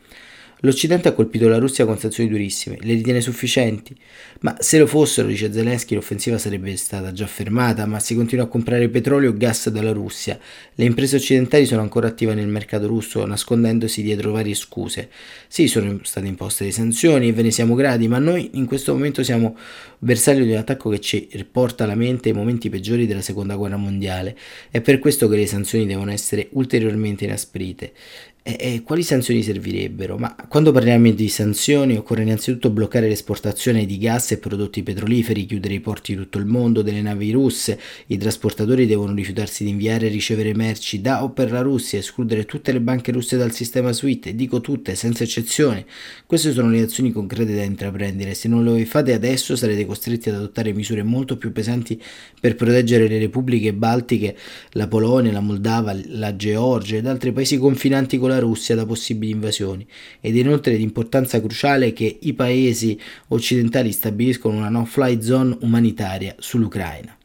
L'Occidente 0.61 1.07
ha 1.07 1.13
colpito 1.13 1.47
la 1.47 1.57
Russia 1.57 1.85
con 1.85 1.97
sanzioni 1.97 2.29
durissime, 2.29 2.77
le 2.81 2.93
ritiene 2.93 3.21
sufficienti? 3.21 3.95
Ma 4.41 4.57
se 4.59 4.77
lo 4.77 4.87
fossero, 4.87 5.29
dice 5.29 5.53
Zelensky, 5.53 5.95
l'offensiva 5.95 6.37
sarebbe 6.37 6.75
stata 6.75 7.13
già 7.13 7.27
fermata, 7.27 7.85
ma 7.85 8.01
si 8.01 8.13
continua 8.13 8.43
a 8.43 8.47
comprare 8.47 8.89
petrolio 8.89 9.29
e 9.29 9.37
gas 9.37 9.69
dalla 9.69 9.93
Russia. 9.93 10.37
Le 10.75 10.83
imprese 10.83 11.15
occidentali 11.15 11.65
sono 11.65 11.81
ancora 11.81 12.07
attive 12.07 12.33
nel 12.33 12.49
mercato 12.49 12.87
russo, 12.87 13.25
nascondendosi 13.25 14.01
dietro 14.01 14.33
varie 14.33 14.53
scuse. 14.53 15.09
Sì, 15.47 15.67
sono 15.67 15.97
state 16.03 16.27
imposte 16.27 16.65
le 16.65 16.71
sanzioni 16.71 17.29
e 17.29 17.31
ve 17.31 17.43
ne 17.43 17.51
siamo 17.51 17.73
grati, 17.73 18.09
ma 18.09 18.19
noi 18.19 18.49
in 18.55 18.65
questo 18.65 18.91
momento 18.91 19.23
siamo 19.23 19.55
bersaglio 19.97 20.43
di 20.43 20.51
un 20.51 20.57
attacco 20.57 20.89
che 20.89 20.99
ci 20.99 21.29
riporta 21.31 21.85
alla 21.85 21.95
mente 21.95 22.29
i 22.29 22.33
momenti 22.33 22.69
peggiori 22.69 23.07
della 23.07 23.21
seconda 23.21 23.55
guerra 23.55 23.77
mondiale. 23.77 24.37
È 24.69 24.81
per 24.81 24.99
questo 24.99 25.29
che 25.29 25.37
le 25.37 25.47
sanzioni 25.47 25.85
devono 25.85 26.11
essere 26.11 26.49
ulteriormente 26.51 27.23
inasprite. 27.23 27.93
E, 28.41 28.55
e, 28.57 28.83
quali 28.83 29.03
sanzioni 29.03 29.43
servirebbero? 29.43 30.17
Ma 30.17 30.33
quando 30.47 30.71
parliamo 30.71 31.11
di 31.11 31.27
sanzioni 31.27 31.97
occorre 31.97 32.21
innanzitutto 32.21 32.69
bloccare 32.69 33.09
l'esportazione 33.09 33.85
di 33.85 33.97
gas 33.97 34.31
e 34.31 34.37
prodotti 34.37 34.81
petroliferi, 34.81 35.45
chiudere 35.45 35.73
i 35.73 35.81
porti 35.81 36.13
di 36.13 36.21
tutto 36.21 36.37
il 36.37 36.45
mondo 36.45 36.81
delle 36.81 37.01
navi 37.01 37.31
russe, 37.31 37.77
i 38.07 38.17
trasportatori 38.17 38.85
devono 38.85 39.13
rifiutarsi 39.13 39.65
di 39.65 39.71
inviare 39.71 40.05
e 40.05 40.09
ricevere 40.09 40.55
merci 40.55 41.01
da 41.01 41.21
o 41.23 41.31
per 41.31 41.51
la 41.51 41.59
Russia, 41.59 41.99
escludere 41.99 42.45
tutte 42.45 42.71
le 42.71 42.79
banche 42.79 43.11
russe 43.11 43.35
dal 43.35 43.51
sistema 43.51 43.91
SWIFT, 43.91 44.29
dico 44.29 44.61
tutte, 44.61 44.95
senza 44.95 45.23
eccezione. 45.23 45.85
Queste 46.25 46.53
sono 46.53 46.69
le 46.69 46.81
azioni 46.81 47.11
concrete 47.11 47.53
da 47.53 47.63
intraprendere, 47.63 48.33
se 48.35 48.47
non 48.47 48.63
lo 48.63 48.77
fate 48.85 49.11
adesso 49.11 49.57
sarete 49.57 49.85
costretti 49.85 50.29
ad 50.29 50.35
adottare 50.35 50.71
misure 50.71 51.03
molto 51.03 51.37
più 51.37 51.51
pesanti 51.51 52.01
per 52.39 52.55
proteggere 52.55 53.09
le 53.09 53.19
repubbliche 53.19 53.73
baltiche, 53.73 54.35
la 54.71 54.87
Polonia, 54.87 55.33
la 55.33 55.41
Moldava, 55.41 55.93
la 56.05 56.35
Georgia 56.37 56.95
ed 56.95 57.05
altri 57.05 57.33
paesi 57.33 57.57
confinanti 57.57 58.17
con 58.17 58.28
la 58.29 58.39
Russia 58.39 58.75
da 58.75 58.85
possibili 58.85 59.31
invasioni 59.31 59.85
ed 60.21 60.35
inoltre 60.35 60.73
è 60.73 60.77
di 60.77 60.83
importanza 60.83 61.39
cruciale 61.39 61.93
che 61.93 62.19
i 62.21 62.33
paesi 62.33 62.99
occidentali 63.27 63.91
stabiliscono 63.91 64.57
una 64.57 64.69
no-fly 64.69 65.21
zone 65.21 65.57
umanitaria 65.61 66.35
sull'Ucraina. 66.39 67.17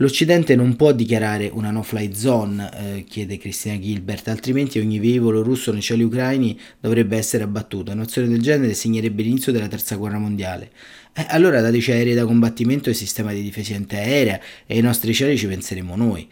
L'Occidente 0.00 0.56
non 0.56 0.76
può 0.76 0.92
dichiarare 0.92 1.50
una 1.52 1.70
no-fly 1.70 2.14
zone, 2.14 2.70
eh, 2.72 3.04
chiede 3.06 3.36
Cristina 3.36 3.78
Gilbert, 3.78 4.28
altrimenti 4.28 4.78
ogni 4.78 4.98
velivolo 4.98 5.42
russo 5.42 5.72
nei 5.72 5.82
cieli 5.82 6.02
ucraini 6.02 6.58
dovrebbe 6.80 7.18
essere 7.18 7.44
abbattuto. 7.44 7.92
Un'azione 7.92 8.28
del 8.28 8.40
genere 8.40 8.72
segnerebbe 8.72 9.22
l'inizio 9.22 9.52
della 9.52 9.68
terza 9.68 9.96
guerra 9.96 10.16
mondiale. 10.16 10.70
Eh, 11.12 11.26
allora 11.28 11.60
dateci 11.60 11.92
aerei 11.92 12.14
da 12.14 12.24
combattimento 12.24 12.88
e 12.88 12.94
sistema 12.94 13.34
di 13.34 13.42
difesa 13.42 13.74
antiaerea 13.74 14.40
e 14.64 14.76
ai 14.76 14.80
nostri 14.80 15.12
cieli 15.12 15.36
ci 15.36 15.46
penseremo 15.46 15.94
noi 15.96 16.26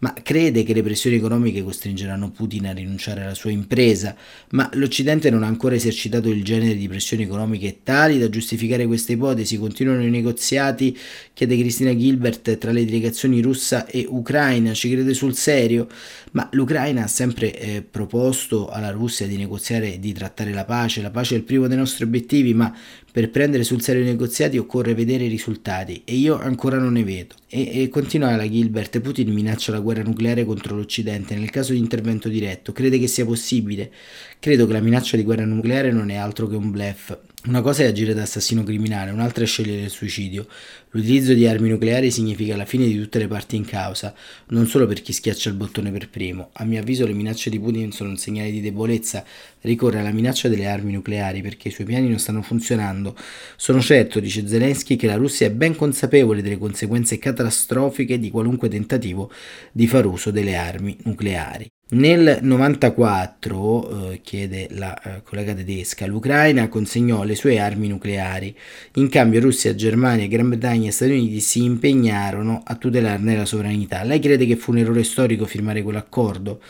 ma 0.00 0.14
crede 0.22 0.62
che 0.62 0.74
le 0.74 0.82
pressioni 0.82 1.16
economiche 1.16 1.62
costringeranno 1.62 2.30
Putin 2.30 2.66
a 2.66 2.72
rinunciare 2.72 3.22
alla 3.22 3.34
sua 3.34 3.50
impresa, 3.50 4.14
ma 4.50 4.68
l'Occidente 4.74 5.30
non 5.30 5.42
ha 5.42 5.46
ancora 5.46 5.74
esercitato 5.74 6.28
il 6.28 6.44
genere 6.44 6.76
di 6.76 6.88
pressioni 6.88 7.24
economiche 7.24 7.80
tali 7.82 8.18
da 8.18 8.28
giustificare 8.28 8.86
queste 8.86 9.12
ipotesi. 9.12 9.58
Continuano 9.58 10.02
i 10.02 10.10
negoziati, 10.10 10.96
chiede 11.32 11.58
Cristina 11.58 11.96
Gilbert, 11.96 12.58
tra 12.58 12.70
le 12.70 12.84
delegazioni 12.84 13.40
russa 13.40 13.86
e 13.86 14.06
ucraina. 14.08 14.72
Ci 14.72 14.90
crede 14.90 15.14
sul 15.14 15.34
serio? 15.34 15.88
Ma 16.32 16.48
l'Ucraina 16.52 17.04
ha 17.04 17.08
sempre 17.08 17.58
eh, 17.58 17.82
proposto 17.82 18.68
alla 18.68 18.90
Russia 18.90 19.26
di 19.26 19.36
negoziare 19.36 19.94
e 19.94 19.98
di 19.98 20.12
trattare 20.12 20.52
la 20.52 20.64
pace. 20.64 21.02
La 21.02 21.10
pace 21.10 21.34
è 21.34 21.38
il 21.38 21.44
primo 21.44 21.66
dei 21.66 21.76
nostri 21.76 22.04
obiettivi, 22.04 22.54
ma 22.54 22.72
per 23.10 23.30
prendere 23.30 23.64
sul 23.64 23.82
serio 23.82 24.02
i 24.02 24.04
negoziati 24.04 24.58
occorre 24.58 24.94
vedere 24.94 25.24
i 25.24 25.28
risultati 25.28 26.02
e 26.04 26.14
io 26.14 26.38
ancora 26.38 26.78
non 26.78 26.92
ne 26.92 27.02
vedo. 27.02 27.34
E, 27.48 27.82
e 27.82 27.88
continua 27.88 28.36
la 28.36 28.48
Gilbert, 28.48 29.00
Putin 29.00 29.32
minaccia 29.32 29.72
la 29.72 29.80
guerra 29.80 29.87
nucleare 29.96 30.44
contro 30.44 30.76
l'Occidente 30.76 31.34
nel 31.34 31.50
caso 31.50 31.72
di 31.72 31.78
intervento 31.78 32.28
diretto. 32.28 32.72
Crede 32.72 32.98
che 32.98 33.06
sia 33.06 33.24
possibile? 33.24 33.90
Credo 34.38 34.66
che 34.66 34.72
la 34.72 34.80
minaccia 34.80 35.16
di 35.16 35.22
guerra 35.22 35.44
nucleare 35.44 35.90
non 35.90 36.10
è 36.10 36.16
altro 36.16 36.46
che 36.46 36.56
un 36.56 36.70
blef. 36.70 37.18
Una 37.46 37.62
cosa 37.62 37.84
è 37.84 37.86
agire 37.86 38.14
da 38.14 38.22
assassino 38.22 38.64
criminale, 38.64 39.12
un'altra 39.12 39.44
è 39.44 39.46
scegliere 39.46 39.82
il 39.82 39.90
suicidio. 39.90 40.48
L'utilizzo 40.90 41.32
di 41.34 41.46
armi 41.46 41.68
nucleari 41.68 42.10
significa 42.10 42.56
la 42.56 42.64
fine 42.64 42.84
di 42.84 42.98
tutte 42.98 43.20
le 43.20 43.28
parti 43.28 43.54
in 43.54 43.64
causa, 43.64 44.12
non 44.48 44.66
solo 44.66 44.86
per 44.86 45.00
chi 45.00 45.12
schiaccia 45.12 45.48
il 45.48 45.54
bottone 45.54 45.92
per 45.92 46.10
primo. 46.10 46.50
A 46.54 46.64
mio 46.64 46.80
avviso 46.80 47.06
le 47.06 47.12
minacce 47.12 47.48
di 47.48 47.60
Putin 47.60 47.92
sono 47.92 48.10
un 48.10 48.16
segnale 48.16 48.50
di 48.50 48.60
debolezza. 48.60 49.24
Ricorre 49.60 50.00
alla 50.00 50.10
minaccia 50.10 50.48
delle 50.48 50.66
armi 50.66 50.92
nucleari 50.92 51.40
perché 51.40 51.68
i 51.68 51.70
suoi 51.70 51.86
piani 51.86 52.08
non 52.08 52.18
stanno 52.18 52.42
funzionando. 52.42 53.16
Sono 53.56 53.80
certo, 53.80 54.18
dice 54.18 54.46
Zelensky, 54.46 54.96
che 54.96 55.06
la 55.06 55.14
Russia 55.14 55.46
è 55.46 55.52
ben 55.52 55.76
consapevole 55.76 56.42
delle 56.42 56.58
conseguenze 56.58 57.18
catastrofiche 57.18 58.18
di 58.18 58.30
qualunque 58.30 58.68
tentativo 58.68 59.30
di 59.70 59.86
far 59.86 60.06
uso 60.06 60.32
delle 60.32 60.56
armi 60.56 60.98
nucleari. 61.04 61.70
Nel 61.90 62.40
94, 62.42 64.10
eh, 64.10 64.20
chiede 64.22 64.68
la 64.72 65.00
eh, 65.00 65.22
collega 65.22 65.54
tedesca, 65.54 66.06
l'Ucraina 66.06 66.68
consegnò 66.68 67.22
le 67.22 67.34
sue 67.34 67.58
armi 67.58 67.88
nucleari. 67.88 68.54
In 68.96 69.08
cambio 69.08 69.40
Russia, 69.40 69.74
Germania, 69.74 70.26
Gran 70.26 70.50
Bretagna 70.50 70.88
e 70.88 70.92
Stati 70.92 71.12
Uniti 71.12 71.40
si 71.40 71.64
impegnarono 71.64 72.60
a 72.62 72.74
tutelarne 72.74 73.34
la 73.34 73.46
sovranità. 73.46 74.02
Lei 74.04 74.20
crede 74.20 74.44
che 74.44 74.56
fu 74.56 74.72
un 74.72 74.78
errore 74.78 75.02
storico 75.02 75.46
firmare 75.46 75.82
quell'accordo? 75.82 76.60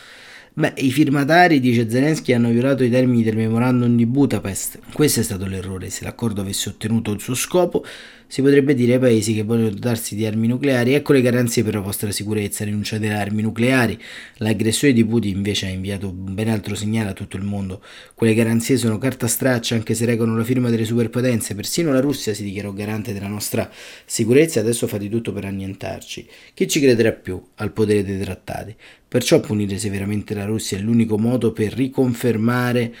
Beh, 0.53 0.75
i 0.77 0.89
firmatari, 0.89 1.59
dice 1.59 1.89
Zelensky, 1.89 2.31
hanno 2.31 2.49
violato 2.49 2.85
i 2.85 2.89
termini 2.89 3.21
del 3.21 3.35
memorandum 3.35 3.97
di 3.97 4.05
Budapest. 4.05 4.79
Questo 4.93 5.19
è 5.19 5.23
stato 5.23 5.45
l'errore. 5.47 5.89
Se 5.89 6.05
l'accordo 6.05 6.39
avesse 6.39 6.69
ottenuto 6.69 7.11
il 7.11 7.19
suo 7.19 7.35
scopo, 7.35 7.83
si 8.31 8.43
potrebbe 8.43 8.75
dire 8.75 8.93
ai 8.93 8.99
paesi 8.99 9.33
che 9.33 9.41
vogliono 9.41 9.71
dotarsi 9.71 10.13
di 10.13 10.23
armi 10.23 10.45
nucleari 10.45 10.93
ecco 10.93 11.13
le 11.13 11.21
garanzie 11.21 11.63
per 11.63 11.73
la 11.73 11.79
vostra 11.79 12.11
sicurezza, 12.11 12.63
rinunciate 12.63 13.07
alle 13.07 13.17
armi 13.17 13.41
nucleari. 13.41 13.99
L'aggressione 14.35 14.93
di 14.93 15.03
Putin 15.03 15.37
invece 15.37 15.65
ha 15.65 15.69
inviato 15.69 16.09
un 16.09 16.35
ben 16.35 16.47
altro 16.47 16.75
segnale 16.75 17.09
a 17.09 17.13
tutto 17.13 17.37
il 17.37 17.43
mondo. 17.43 17.81
Quelle 18.13 18.35
garanzie 18.35 18.77
sono 18.77 18.99
carta 18.99 19.25
straccia 19.25 19.73
anche 19.73 19.95
se 19.95 20.05
regano 20.05 20.37
la 20.37 20.43
firma 20.43 20.69
delle 20.69 20.85
superpotenze. 20.85 21.55
Persino 21.55 21.91
la 21.91 22.01
Russia 22.01 22.35
si 22.35 22.43
dichiarò 22.43 22.71
garante 22.71 23.13
della 23.13 23.27
nostra 23.27 23.67
sicurezza 24.05 24.59
e 24.59 24.61
adesso 24.61 24.85
fa 24.85 24.99
di 24.99 25.09
tutto 25.09 25.33
per 25.33 25.45
annientarci. 25.45 26.27
Chi 26.53 26.67
ci 26.67 26.79
crederà 26.79 27.13
più 27.13 27.43
al 27.55 27.71
potere 27.71 28.03
dei 28.03 28.19
trattati? 28.19 28.75
Perciò 29.07 29.39
punire 29.39 29.79
severamente 29.79 30.35
la 30.35 30.45
Russia 30.45 30.77
è 30.77 30.81
l'unico 30.81 31.17
modo 31.17 31.51
per 31.51 31.73
riconfermare 31.73 32.93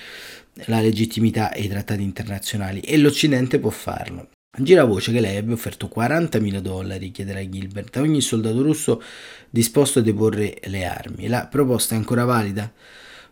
la 0.65 0.81
legittimità 0.81 1.53
e 1.53 1.61
i 1.61 1.67
trattati 1.67 2.01
internazionali 2.01 2.79
e 2.79 2.97
l'Occidente 2.97 3.59
può 3.59 3.69
farlo. 3.69 4.29
Gira 4.57 4.83
voce 4.83 5.11
che 5.11 5.19
lei 5.19 5.37
abbia 5.37 5.53
offerto 5.53 5.91
40.000 5.93 6.57
dollari, 6.59 7.11
chiederà 7.11 7.47
Gilbert, 7.47 7.95
a 7.97 8.01
ogni 8.01 8.19
soldato 8.19 8.63
russo 8.63 9.01
disposto 9.49 9.99
a 9.99 10.01
deporre 10.01 10.59
le 10.65 10.85
armi. 10.85 11.27
La 11.27 11.47
proposta 11.47 11.93
è 11.93 11.97
ancora 11.97 12.25
valida? 12.25 12.71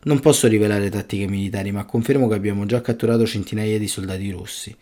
Non 0.03 0.19
posso 0.19 0.47
rivelare 0.47 0.89
tattiche 0.89 1.27
militari, 1.27 1.71
ma 1.71 1.86
confermo 1.86 2.27
che 2.27 2.36
abbiamo 2.36 2.65
già 2.67 2.81
catturato 2.81 3.25
centinaia 3.25 3.79
di 3.79 3.88
soldati 3.88 4.29
russi. 4.29 4.75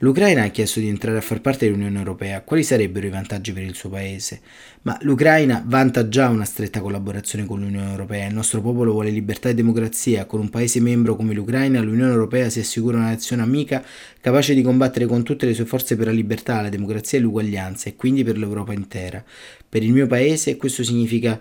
L'Ucraina 0.00 0.44
ha 0.44 0.48
chiesto 0.50 0.78
di 0.78 0.86
entrare 0.86 1.18
a 1.18 1.20
far 1.20 1.40
parte 1.40 1.66
dell'Unione 1.66 1.98
Europea. 1.98 2.42
Quali 2.42 2.62
sarebbero 2.62 3.04
i 3.04 3.10
vantaggi 3.10 3.52
per 3.52 3.64
il 3.64 3.74
suo 3.74 3.88
paese? 3.88 4.40
Ma 4.82 4.96
l'Ucraina 5.00 5.64
vanta 5.66 6.08
già 6.08 6.28
una 6.28 6.44
stretta 6.44 6.80
collaborazione 6.80 7.44
con 7.44 7.58
l'Unione 7.58 7.90
Europea. 7.90 8.28
Il 8.28 8.34
nostro 8.34 8.60
popolo 8.60 8.92
vuole 8.92 9.10
libertà 9.10 9.48
e 9.48 9.54
democrazia. 9.54 10.24
Con 10.26 10.38
un 10.38 10.50
paese 10.50 10.80
membro 10.80 11.16
come 11.16 11.34
l'Ucraina, 11.34 11.80
l'Unione 11.80 12.12
Europea 12.12 12.48
si 12.48 12.60
assicura 12.60 12.98
una 12.98 13.08
nazione 13.08 13.42
amica 13.42 13.84
capace 14.20 14.54
di 14.54 14.62
combattere 14.62 15.06
con 15.06 15.24
tutte 15.24 15.46
le 15.46 15.54
sue 15.54 15.66
forze 15.66 15.96
per 15.96 16.06
la 16.06 16.12
libertà, 16.12 16.60
la 16.60 16.68
democrazia 16.68 17.18
e 17.18 17.22
l'uguaglianza 17.22 17.88
e 17.88 17.96
quindi 17.96 18.22
per 18.22 18.38
l'Europa 18.38 18.72
intera. 18.72 19.24
Per 19.68 19.82
il 19.82 19.90
mio 19.90 20.06
paese 20.06 20.56
questo 20.56 20.84
significa 20.84 21.40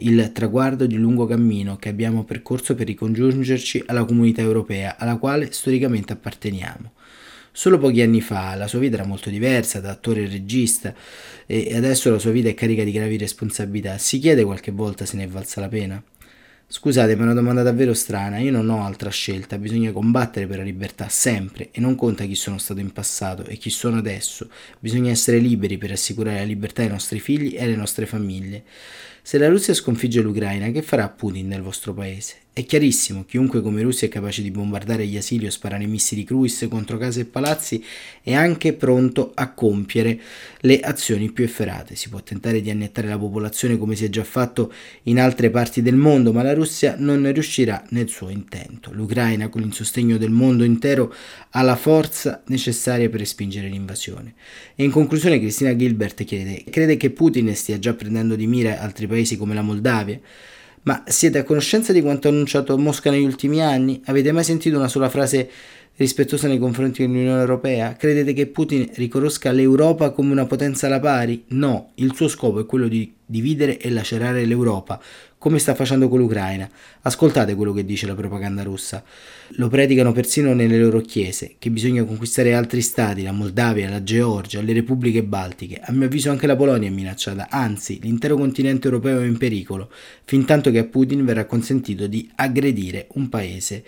il 0.00 0.30
traguardo 0.34 0.84
di 0.84 0.96
un 0.96 1.00
lungo 1.00 1.24
cammino 1.24 1.76
che 1.76 1.88
abbiamo 1.88 2.24
percorso 2.24 2.74
per 2.74 2.86
ricongiungerci 2.86 3.82
alla 3.86 4.04
comunità 4.04 4.42
europea 4.42 4.96
alla 4.98 5.16
quale 5.16 5.52
storicamente 5.52 6.12
apparteniamo. 6.12 6.92
Solo 7.56 7.78
pochi 7.78 8.02
anni 8.02 8.20
fa 8.20 8.56
la 8.56 8.66
sua 8.66 8.80
vita 8.80 8.96
era 8.96 9.06
molto 9.06 9.30
diversa 9.30 9.78
da 9.78 9.90
attore 9.90 10.24
e 10.24 10.28
regista 10.28 10.92
e 11.46 11.76
adesso 11.76 12.10
la 12.10 12.18
sua 12.18 12.32
vita 12.32 12.48
è 12.48 12.54
carica 12.54 12.82
di 12.82 12.90
gravi 12.90 13.16
responsabilità. 13.16 13.96
Si 13.96 14.18
chiede 14.18 14.42
qualche 14.42 14.72
volta 14.72 15.06
se 15.06 15.16
ne 15.16 15.22
è 15.22 15.28
valsa 15.28 15.60
la 15.60 15.68
pena? 15.68 16.02
Scusate, 16.66 17.14
ma 17.14 17.20
è 17.20 17.24
una 17.26 17.34
domanda 17.34 17.62
davvero 17.62 17.94
strana. 17.94 18.38
Io 18.38 18.50
non 18.50 18.68
ho 18.70 18.84
altra 18.84 19.08
scelta. 19.08 19.56
Bisogna 19.56 19.92
combattere 19.92 20.48
per 20.48 20.58
la 20.58 20.64
libertà 20.64 21.08
sempre 21.08 21.68
e 21.70 21.78
non 21.78 21.94
conta 21.94 22.24
chi 22.24 22.34
sono 22.34 22.58
stato 22.58 22.80
in 22.80 22.90
passato 22.90 23.44
e 23.44 23.56
chi 23.56 23.70
sono 23.70 23.98
adesso. 23.98 24.50
Bisogna 24.80 25.12
essere 25.12 25.38
liberi 25.38 25.78
per 25.78 25.92
assicurare 25.92 26.38
la 26.38 26.44
libertà 26.44 26.82
ai 26.82 26.88
nostri 26.88 27.20
figli 27.20 27.54
e 27.54 27.62
alle 27.62 27.76
nostre 27.76 28.04
famiglie. 28.04 28.64
Se 29.22 29.38
la 29.38 29.48
Russia 29.48 29.72
sconfigge 29.74 30.22
l'Ucraina, 30.22 30.70
che 30.70 30.82
farà 30.82 31.08
Putin 31.08 31.46
nel 31.46 31.62
vostro 31.62 31.94
paese? 31.94 32.43
È 32.56 32.64
chiarissimo, 32.64 33.24
chiunque 33.24 33.60
come 33.60 33.82
Russia 33.82 34.06
è 34.06 34.10
capace 34.10 34.40
di 34.40 34.52
bombardare 34.52 35.08
gli 35.08 35.16
asili 35.16 35.46
o 35.46 35.50
sparare 35.50 35.86
missili 35.86 36.22
cruise 36.22 36.68
contro 36.68 36.98
case 36.98 37.22
e 37.22 37.24
palazzi 37.24 37.84
è 38.22 38.32
anche 38.32 38.74
pronto 38.74 39.32
a 39.34 39.50
compiere 39.52 40.20
le 40.60 40.78
azioni 40.78 41.32
più 41.32 41.42
efferate. 41.42 41.96
Si 41.96 42.08
può 42.08 42.22
tentare 42.22 42.60
di 42.60 42.70
annettare 42.70 43.08
la 43.08 43.18
popolazione 43.18 43.76
come 43.76 43.96
si 43.96 44.04
è 44.04 44.08
già 44.08 44.22
fatto 44.22 44.72
in 45.02 45.18
altre 45.18 45.50
parti 45.50 45.82
del 45.82 45.96
mondo, 45.96 46.32
ma 46.32 46.44
la 46.44 46.54
Russia 46.54 46.94
non 46.96 47.28
riuscirà 47.32 47.84
nel 47.88 48.08
suo 48.08 48.28
intento. 48.28 48.92
L'Ucraina, 48.92 49.48
con 49.48 49.62
il 49.62 49.74
sostegno 49.74 50.16
del 50.16 50.30
mondo 50.30 50.62
intero, 50.62 51.12
ha 51.50 51.62
la 51.62 51.74
forza 51.74 52.44
necessaria 52.46 53.10
per 53.10 53.18
respingere 53.18 53.66
l'invasione. 53.66 54.34
E 54.76 54.84
in 54.84 54.92
conclusione 54.92 55.40
Cristina 55.40 55.74
Gilbert 55.74 56.22
chiede, 56.22 56.62
crede 56.70 56.96
che 56.96 57.10
Putin 57.10 57.52
stia 57.56 57.80
già 57.80 57.94
prendendo 57.94 58.36
di 58.36 58.46
mira 58.46 58.78
altri 58.78 59.08
paesi 59.08 59.36
come 59.36 59.54
la 59.54 59.62
Moldavia? 59.62 60.20
Ma 60.84 61.02
siete 61.06 61.38
a 61.38 61.44
conoscenza 61.44 61.92
di 61.92 62.02
quanto 62.02 62.28
annunciato 62.28 62.76
Mosca 62.76 63.10
negli 63.10 63.24
ultimi 63.24 63.62
anni? 63.62 64.02
Avete 64.04 64.32
mai 64.32 64.44
sentito 64.44 64.76
una 64.76 64.88
sola 64.88 65.08
frase 65.08 65.50
rispettosa 65.96 66.48
nei 66.48 66.58
confronti 66.58 67.02
dell'Unione 67.02 67.40
Europea? 67.40 67.94
Credete 67.94 68.32
che 68.32 68.46
Putin 68.46 68.88
riconosca 68.94 69.52
l'Europa 69.52 70.10
come 70.10 70.32
una 70.32 70.46
potenza 70.46 70.86
alla 70.86 71.00
pari? 71.00 71.44
No, 71.48 71.92
il 71.96 72.14
suo 72.14 72.28
scopo 72.28 72.60
è 72.60 72.66
quello 72.66 72.88
di 72.88 73.12
dividere 73.26 73.78
e 73.78 73.90
lacerare 73.90 74.44
l'Europa, 74.44 75.00
come 75.38 75.58
sta 75.58 75.74
facendo 75.74 76.08
con 76.08 76.18
l'Ucraina. 76.18 76.68
Ascoltate 77.02 77.54
quello 77.54 77.72
che 77.72 77.84
dice 77.84 78.06
la 78.06 78.14
propaganda 78.14 78.62
russa. 78.62 79.04
Lo 79.56 79.68
predicano 79.68 80.12
persino 80.12 80.54
nelle 80.54 80.78
loro 80.78 81.00
chiese, 81.00 81.56
che 81.58 81.70
bisogna 81.70 82.04
conquistare 82.04 82.54
altri 82.54 82.80
stati, 82.80 83.22
la 83.22 83.32
Moldavia, 83.32 83.88
la 83.88 84.02
Georgia, 84.02 84.62
le 84.62 84.72
repubbliche 84.72 85.22
baltiche. 85.22 85.80
A 85.82 85.92
mio 85.92 86.06
avviso 86.06 86.30
anche 86.30 86.46
la 86.46 86.56
Polonia 86.56 86.88
è 86.88 86.92
minacciata, 86.92 87.48
anzi 87.50 87.98
l'intero 88.02 88.36
continente 88.36 88.88
europeo 88.88 89.20
è 89.20 89.26
in 89.26 89.36
pericolo, 89.36 89.90
fin 90.24 90.44
tanto 90.44 90.70
che 90.70 90.78
a 90.78 90.84
Putin 90.84 91.24
verrà 91.24 91.44
consentito 91.44 92.06
di 92.06 92.30
aggredire 92.36 93.08
un 93.12 93.28
paese 93.28 93.84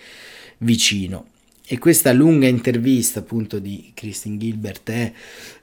vicino. 0.59 1.35
E 1.69 1.79
questa 1.79 2.13
lunga 2.13 2.47
intervista 2.47 3.19
appunto 3.19 3.59
di 3.59 3.91
Christine 3.93 4.37
Gilbert 4.37 4.89
è 4.89 5.11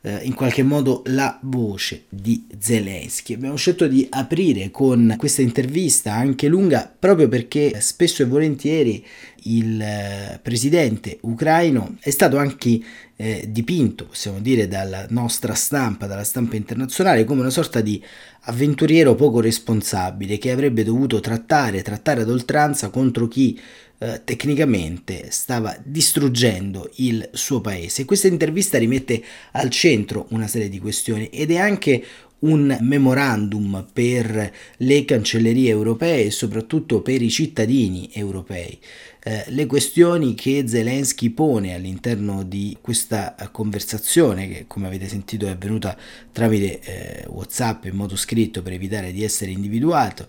eh, 0.02 0.20
in 0.25 0.34
qualche 0.34 0.62
modo 0.62 1.02
la 1.06 1.38
voce 1.44 2.04
di 2.11 2.44
Zelensky. 2.58 3.32
Abbiamo 3.32 3.56
scelto 3.56 3.87
di 3.87 4.06
aprire 4.11 4.70
con 4.70 5.14
questa 5.16 5.40
intervista 5.40 6.12
anche 6.12 6.46
lunga 6.46 6.94
proprio 6.99 7.26
perché 7.28 7.80
spesso 7.80 8.20
e 8.20 8.26
volentieri 8.26 9.02
il 9.44 9.80
eh, 9.80 10.38
presidente 10.42 11.18
ucraino 11.22 11.96
è 12.00 12.10
stato 12.10 12.36
anche 12.36 12.80
eh, 13.16 13.46
dipinto, 13.48 14.06
possiamo 14.06 14.40
dire, 14.40 14.68
dalla 14.68 15.06
nostra 15.10 15.54
stampa, 15.54 16.06
dalla 16.06 16.24
stampa 16.24 16.56
internazionale, 16.56 17.24
come 17.24 17.40
una 17.40 17.50
sorta 17.50 17.80
di 17.80 18.02
avventuriero 18.42 19.14
poco 19.14 19.40
responsabile 19.40 20.38
che 20.38 20.50
avrebbe 20.50 20.84
dovuto 20.84 21.20
trattare, 21.20 21.82
trattare 21.82 22.22
ad 22.22 22.30
oltranza 22.30 22.90
contro 22.90 23.28
chi 23.28 23.58
eh, 23.98 24.22
tecnicamente 24.24 25.30
stava 25.30 25.76
distruggendo 25.82 26.90
il 26.96 27.28
suo 27.32 27.60
paese. 27.60 28.04
Questa 28.04 28.26
intervista 28.26 28.78
rimette 28.78 29.22
al 29.52 29.70
centro 29.70 30.26
una 30.30 30.46
serie 30.46 30.68
di 30.68 30.78
questioni 30.78 31.28
ed 31.28 31.50
è 31.50 31.56
anche 31.56 32.04
un 32.44 32.76
memorandum 32.80 33.86
per 33.92 34.52
le 34.76 35.04
cancellerie 35.04 35.70
europee 35.70 36.26
e 36.26 36.30
soprattutto 36.30 37.00
per 37.02 37.20
i 37.22 37.30
cittadini 37.30 38.10
europei. 38.12 38.78
Eh, 39.22 39.44
le 39.48 39.66
questioni 39.66 40.34
che 40.34 40.64
Zelensky 40.66 41.30
pone 41.30 41.74
all'interno 41.74 42.42
di 42.42 42.76
questa 42.80 43.34
conversazione, 43.50 44.48
che 44.48 44.64
come 44.66 44.86
avete 44.86 45.08
sentito 45.08 45.46
è 45.46 45.50
avvenuta 45.50 45.96
tramite 46.30 46.80
eh, 46.80 47.24
WhatsApp 47.28 47.86
in 47.86 47.94
modo 47.94 48.16
scritto 48.16 48.62
per 48.62 48.72
evitare 48.72 49.12
di 49.12 49.24
essere 49.24 49.50
individuato, 49.50 50.28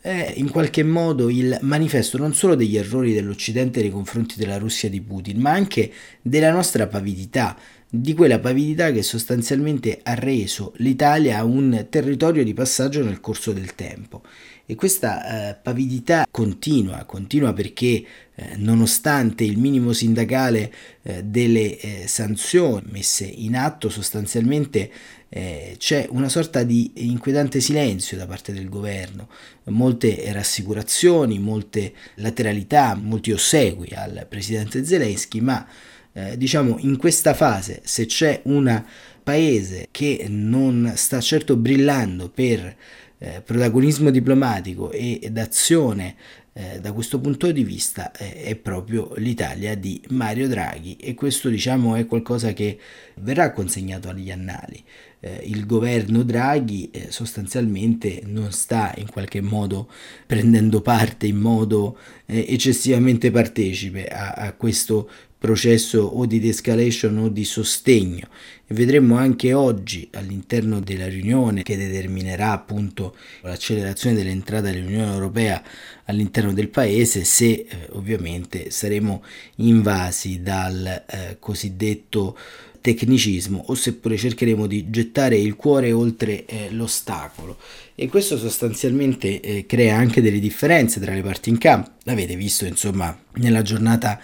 è 0.00 0.32
in 0.36 0.50
qualche 0.50 0.82
modo 0.82 1.28
il 1.28 1.58
manifesto 1.60 2.16
non 2.16 2.32
solo 2.32 2.54
degli 2.54 2.76
errori 2.76 3.12
dell'Occidente 3.12 3.80
nei 3.80 3.90
confronti 3.90 4.36
della 4.36 4.56
Russia 4.56 4.88
di 4.88 5.00
Putin, 5.00 5.38
ma 5.40 5.50
anche 5.50 5.92
della 6.22 6.50
nostra 6.50 6.86
pavidità, 6.86 7.56
di 7.92 8.14
quella 8.14 8.38
pavidità 8.38 8.92
che 8.92 9.02
sostanzialmente 9.02 10.00
ha 10.02 10.14
reso 10.14 10.72
l'Italia 10.76 11.44
un 11.44 11.86
territorio 11.90 12.44
di 12.44 12.54
passaggio 12.54 13.04
nel 13.04 13.20
corso 13.20 13.52
del 13.52 13.74
tempo. 13.74 14.22
E 14.64 14.76
questa 14.76 15.50
eh, 15.50 15.54
pavidità 15.60 16.24
continua, 16.30 17.02
continua 17.04 17.52
perché 17.52 18.04
eh, 18.32 18.56
nonostante 18.56 19.42
il 19.42 19.58
minimo 19.58 19.92
sindacale 19.92 20.72
eh, 21.02 21.24
delle 21.24 21.76
eh, 21.76 22.04
sanzioni 22.06 22.86
messe 22.88 23.24
in 23.24 23.56
atto, 23.56 23.88
sostanzialmente 23.88 24.88
eh, 25.32 25.76
c'è 25.78 26.08
una 26.10 26.28
sorta 26.28 26.64
di 26.64 26.90
inquietante 26.96 27.60
silenzio 27.60 28.16
da 28.16 28.26
parte 28.26 28.52
del 28.52 28.68
governo, 28.68 29.28
molte 29.66 30.30
rassicurazioni, 30.32 31.38
molte 31.38 31.92
lateralità, 32.16 32.94
molti 33.00 33.30
ossequi 33.30 33.94
al 33.94 34.26
presidente 34.28 34.84
Zelensky, 34.84 35.40
ma 35.40 35.64
eh, 36.12 36.36
diciamo 36.36 36.76
in 36.80 36.96
questa 36.96 37.32
fase 37.32 37.80
se 37.84 38.06
c'è 38.06 38.40
un 38.44 38.84
paese 39.22 39.86
che 39.92 40.26
non 40.28 40.92
sta 40.96 41.20
certo 41.20 41.56
brillando 41.56 42.28
per 42.28 42.76
eh, 43.18 43.42
protagonismo 43.44 44.10
diplomatico 44.10 44.90
e 44.90 45.28
d'azione 45.30 46.16
eh, 46.60 46.78
da 46.78 46.92
questo 46.92 47.18
punto 47.18 47.50
di 47.50 47.64
vista 47.64 48.12
eh, 48.12 48.42
è 48.42 48.54
proprio 48.54 49.14
l'Italia 49.16 49.74
di 49.74 49.98
Mario 50.10 50.46
Draghi 50.46 50.96
e 50.96 51.14
questo 51.14 51.48
diciamo 51.48 51.94
è 51.94 52.04
qualcosa 52.04 52.52
che 52.52 52.78
verrà 53.16 53.50
consegnato 53.52 54.10
agli 54.10 54.30
annali. 54.30 54.82
Eh, 55.20 55.40
il 55.44 55.64
governo 55.64 56.22
Draghi 56.22 56.90
eh, 56.90 57.10
sostanzialmente 57.10 58.20
non 58.26 58.52
sta 58.52 58.92
in 58.98 59.08
qualche 59.08 59.40
modo 59.40 59.88
prendendo 60.26 60.82
parte 60.82 61.26
in 61.26 61.38
modo 61.38 61.96
eh, 62.26 62.44
eccessivamente 62.46 63.30
partecipe 63.30 64.06
a, 64.08 64.32
a 64.32 64.52
questo 64.52 65.08
processo 65.40 66.02
o 66.02 66.26
di 66.26 66.38
de-escalation 66.38 67.16
o 67.16 67.28
di 67.30 67.44
sostegno. 67.44 68.28
E 68.66 68.74
vedremo 68.74 69.16
anche 69.16 69.54
oggi 69.54 70.06
all'interno 70.12 70.80
della 70.80 71.08
riunione 71.08 71.62
che 71.62 71.78
determinerà 71.78 72.52
appunto 72.52 73.16
l'accelerazione 73.40 74.14
dell'entrata 74.14 74.70
dell'Unione 74.70 75.10
Europea 75.10 75.62
all'interno 76.04 76.52
del 76.52 76.68
paese 76.68 77.24
se 77.24 77.46
eh, 77.46 77.66
ovviamente 77.92 78.70
saremo 78.70 79.24
invasi 79.56 80.42
dal 80.42 81.04
eh, 81.08 81.36
cosiddetto 81.38 82.36
tecnicismo 82.82 83.64
o 83.68 83.74
seppure 83.74 84.16
cercheremo 84.16 84.66
di 84.66 84.90
gettare 84.90 85.36
il 85.36 85.56
cuore 85.56 85.90
oltre 85.92 86.44
eh, 86.44 86.70
l'ostacolo. 86.70 87.56
E 87.94 88.08
questo 88.08 88.36
sostanzialmente 88.36 89.40
eh, 89.40 89.64
crea 89.66 89.96
anche 89.96 90.20
delle 90.20 90.38
differenze 90.38 91.00
tra 91.00 91.14
le 91.14 91.22
parti 91.22 91.48
in 91.48 91.56
campo. 91.56 91.92
Avete 92.04 92.36
visto 92.36 92.66
insomma 92.66 93.18
nella 93.36 93.62
giornata 93.62 94.20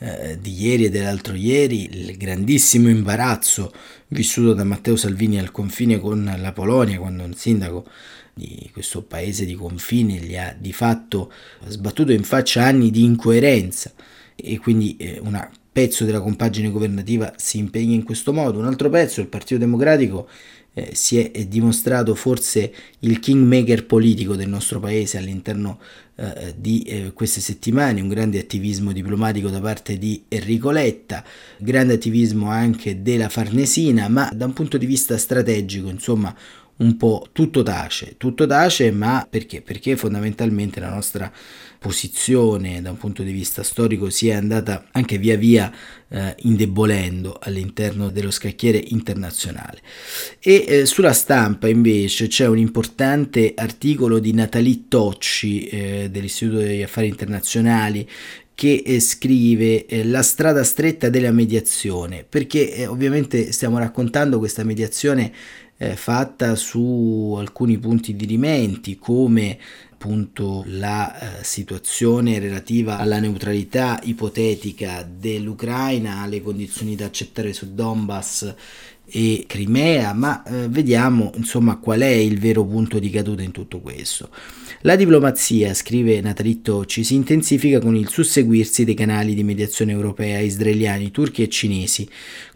eh, 0.00 0.38
di 0.40 0.62
ieri 0.62 0.86
e 0.86 0.90
dell'altro 0.90 1.34
ieri, 1.34 1.84
il 1.84 2.16
grandissimo 2.16 2.88
imbarazzo 2.88 3.72
vissuto 4.08 4.54
da 4.54 4.64
Matteo 4.64 4.96
Salvini 4.96 5.38
al 5.38 5.50
confine 5.50 5.98
con 5.98 6.34
la 6.38 6.52
Polonia, 6.52 6.98
quando 6.98 7.22
un 7.22 7.34
sindaco 7.34 7.86
di 8.32 8.70
questo 8.72 9.02
paese 9.02 9.44
di 9.44 9.54
confine 9.54 10.14
gli 10.14 10.36
ha 10.36 10.56
di 10.58 10.72
fatto 10.72 11.30
sbattuto 11.66 12.12
in 12.12 12.24
faccia 12.24 12.64
anni 12.64 12.90
di 12.90 13.04
incoerenza 13.04 13.92
e 14.34 14.58
quindi 14.58 14.96
eh, 14.96 15.18
un 15.22 15.48
pezzo 15.72 16.04
della 16.04 16.20
compagine 16.20 16.70
governativa 16.70 17.34
si 17.36 17.58
impegna 17.58 17.94
in 17.94 18.02
questo 18.02 18.32
modo, 18.32 18.58
un 18.58 18.66
altro 18.66 18.88
pezzo, 18.88 19.20
il 19.20 19.28
Partito 19.28 19.58
Democratico, 19.58 20.28
eh, 20.80 20.94
si 20.94 21.18
è 21.18 21.44
dimostrato 21.46 22.14
forse 22.14 22.72
il 23.00 23.18
kingmaker 23.20 23.84
politico 23.84 24.34
del 24.36 24.48
nostro 24.48 24.80
paese 24.80 25.18
all'interno 25.18 25.78
eh, 26.16 26.54
di 26.56 26.82
eh, 26.82 27.12
queste 27.12 27.40
settimane, 27.40 28.00
un 28.00 28.08
grande 28.08 28.38
attivismo 28.38 28.92
diplomatico 28.92 29.48
da 29.48 29.60
parte 29.60 29.98
di 29.98 30.24
Enrico 30.28 30.70
Letta, 30.70 31.24
grande 31.58 31.94
attivismo 31.94 32.50
anche 32.50 33.02
della 33.02 33.28
Farnesina, 33.28 34.08
ma 34.08 34.30
da 34.34 34.46
un 34.46 34.52
punto 34.52 34.78
di 34.78 34.86
vista 34.86 35.16
strategico, 35.16 35.88
insomma, 35.88 36.34
un 36.80 36.96
po' 36.96 37.28
tutto 37.32 37.62
tace, 37.62 38.14
tutto 38.16 38.46
tace, 38.46 38.90
ma 38.90 39.26
perché? 39.28 39.62
Perché 39.62 39.96
fondamentalmente 39.96 40.80
la 40.80 40.90
nostra 40.90 41.30
posizione 41.78 42.82
da 42.82 42.90
un 42.90 42.98
punto 42.98 43.22
di 43.22 43.32
vista 43.32 43.62
storico 43.62 44.10
si 44.10 44.28
è 44.28 44.34
andata 44.34 44.86
anche 44.92 45.16
via 45.16 45.36
via 45.36 45.72
eh, 46.08 46.34
indebolendo 46.40 47.38
all'interno 47.40 48.10
dello 48.10 48.30
scacchiere 48.30 48.82
internazionale. 48.88 49.80
E 50.40 50.64
eh, 50.66 50.86
sulla 50.86 51.12
stampa 51.12 51.68
invece 51.68 52.28
c'è 52.28 52.46
un 52.46 52.58
importante 52.58 53.52
articolo 53.56 54.18
di 54.18 54.32
Natalie 54.32 54.84
Tocci 54.88 55.66
eh, 55.66 56.08
dell'Istituto 56.10 56.58
degli 56.58 56.82
Affari 56.82 57.08
Internazionali 57.08 58.08
che 58.54 58.82
eh, 58.84 59.00
scrive 59.00 59.86
eh, 59.86 60.04
la 60.04 60.22
strada 60.22 60.64
stretta 60.64 61.08
della 61.08 61.32
mediazione, 61.32 62.26
perché 62.28 62.74
eh, 62.74 62.86
ovviamente 62.86 63.52
stiamo 63.52 63.78
raccontando 63.78 64.38
questa 64.38 64.64
mediazione 64.64 65.32
eh, 65.82 65.96
fatta 65.96 66.56
su 66.56 67.34
alcuni 67.38 67.78
punti 67.78 68.14
di 68.14 68.26
rimenti 68.26 68.98
come 68.98 69.58
appunto 69.92 70.62
la 70.66 71.40
eh, 71.40 71.44
situazione 71.44 72.38
relativa 72.38 72.98
alla 72.98 73.18
neutralità 73.18 73.98
ipotetica 74.02 75.02
dell'Ucraina, 75.10 76.20
alle 76.20 76.42
condizioni 76.42 76.96
da 76.96 77.06
accettare 77.06 77.54
su 77.54 77.74
Donbass 77.74 78.54
e 79.06 79.44
Crimea, 79.46 80.12
ma 80.12 80.42
eh, 80.44 80.68
vediamo 80.68 81.32
insomma 81.36 81.76
qual 81.76 82.00
è 82.00 82.06
il 82.06 82.38
vero 82.38 82.64
punto 82.64 82.98
di 82.98 83.10
caduta 83.10 83.42
in 83.42 83.50
tutto 83.50 83.80
questo. 83.80 84.28
La 84.82 84.96
diplomazia, 84.96 85.74
scrive 85.74 86.20
Natalitto, 86.20 86.86
ci 86.86 87.04
si 87.04 87.14
intensifica 87.14 87.80
con 87.80 87.96
il 87.96 88.08
susseguirsi 88.08 88.84
dei 88.84 88.94
canali 88.94 89.34
di 89.34 89.42
mediazione 89.42 89.92
europea, 89.92 90.38
israeliani, 90.38 91.10
turchi 91.10 91.42
e 91.42 91.48
cinesi, 91.48 92.08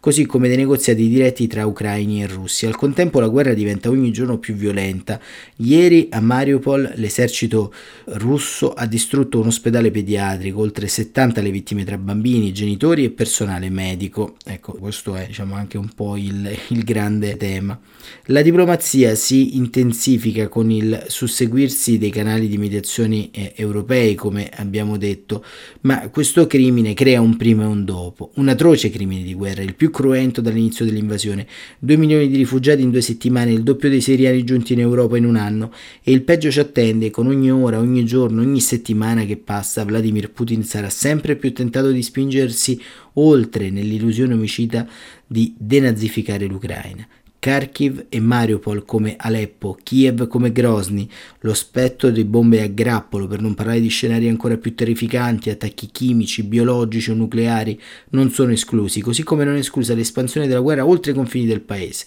così 0.05 0.27
come 0.27 0.49
dei 0.49 0.59
negoziati 0.59 1.09
diretti 1.09 1.47
tra 1.47 1.65
ucraini 1.65 2.23
e 2.23 2.27
russi. 2.27 2.67
Al 2.67 2.77
contempo 2.77 3.21
la 3.21 3.29
guerra 3.29 3.55
diventa 3.55 3.89
ogni 3.89 4.11
giorno 4.13 4.37
più 4.37 4.53
violenta. 4.53 5.19
Ieri 5.57 6.09
a 6.11 6.21
Mariupol 6.21 6.93
l'esercito 6.97 7.73
russo 8.09 8.75
ha 8.75 8.85
distrutto 8.85 9.41
un 9.41 9.47
ospedale 9.47 9.91
pediatrico, 9.91 10.61
oltre 10.61 10.89
70 10.89 11.41
le 11.41 11.51
vittime 11.51 11.85
tra 11.85 11.97
bambini, 11.97 12.53
genitori 12.53 13.05
e 13.05 13.13
personale 13.13 13.71
medico. 13.71 14.37
Ecco, 14.45 14.73
questo 14.73 15.17
è 15.17 15.29
diciamo 15.29 15.55
anche 15.55 15.79
un 15.79 15.89
po' 15.89 16.19
il, 16.19 16.55
il 16.69 16.85
grande 16.85 17.39
tema. 17.39 17.81
La 18.27 18.43
diplomazia 18.43 19.15
si 19.15 19.57
intensifica 19.57 20.49
con 20.49 20.71
il 20.71 21.05
susseguirsi 21.09 21.97
dei 21.97 22.11
canali 22.11 22.47
di 22.47 22.59
mediazione 22.59 23.31
eh, 23.31 23.55
europei, 23.57 24.15
come 24.15 24.51
abbiamo 24.55 24.99
detto, 24.99 25.43
ma 25.83 26.11
questo 26.11 26.47
crimine 26.47 26.93
crea 26.93 27.23
un 27.23 27.39
prima 27.39 27.63
e 27.63 27.69
un 27.69 27.87
dopo, 27.87 28.33
un 28.35 28.49
atroce 28.49 28.91
crimine 28.91 29.23
di 29.23 29.33
guerra, 29.33 29.63
il 29.63 29.75
più 29.75 29.91
cruento 29.95 30.41
dall'inizio 30.41 30.85
dell'invasione. 30.85 31.47
Due 31.79 31.97
milioni 31.97 32.29
di 32.29 32.37
rifugiati 32.37 32.83
in 32.83 32.91
due 32.91 33.01
settimane, 33.01 33.53
il 33.53 33.63
doppio 33.63 33.89
dei 33.89 34.01
siriani 34.01 34.43
giunti 34.43 34.73
in 34.73 34.81
Europa 34.81 35.17
in 35.17 35.25
un 35.25 35.37
anno 35.37 35.73
e 36.03 36.11
il 36.11 36.23
peggio 36.23 36.51
ci 36.51 36.59
attende, 36.59 37.11
con 37.11 37.29
ogni 37.29 37.53
ora, 37.53 37.79
ogni 37.79 38.05
giorno, 38.05 38.41
ogni 38.41 38.61
settimana 38.61 39.25
che 39.25 39.37
passa, 39.37 39.85
Vladimir 39.85 40.33
Putin 40.33 40.65
sarà 40.65 40.91
sempre 40.91 41.37
più 41.37 41.53
tentato 41.53 41.93
di 41.93 42.03
spingersi 42.03 42.81
oltre 43.15 43.71
nell'illusione 43.71 44.35
omicida 44.35 44.85
di 45.25 45.55
denazificare 45.57 46.47
l'Ucraina. 46.47 47.07
Kharkiv 47.45 48.07
e 48.09 48.21
Mariupol 48.21 48.87
come 48.87 49.17
Aleppo, 49.19 49.77
Kiev 49.83 50.29
come 50.29 50.51
Grozny, 50.51 51.07
lo 51.41 51.53
spettro 51.53 52.09
di 52.09 52.25
bombe 52.25 52.63
a 52.63 52.69
grappolo, 52.69 53.27
per 53.27 53.43
non 53.43 53.53
parlare 53.53 53.83
di 53.83 53.89
scenari 53.89 54.29
ancora 54.29 54.57
più 54.57 54.75
terrificanti, 54.75 55.51
attacchi 55.51 55.91
chimici, 55.93 56.43
biologici 56.43 57.11
o 57.11 57.15
nucleari, 57.15 57.79
non 58.13 58.31
sono 58.31 58.53
esclusi, 58.53 59.03
così 59.03 59.25
come 59.25 59.45
non 59.45 59.57
è 59.57 59.59
esclusa 59.59 59.93
l'espansione 59.93 60.47
della 60.47 60.61
guerra 60.61 60.87
oltre 60.87 61.13
i 61.13 61.15
confini 61.15 61.45
del 61.45 61.61
paese. 61.61 62.07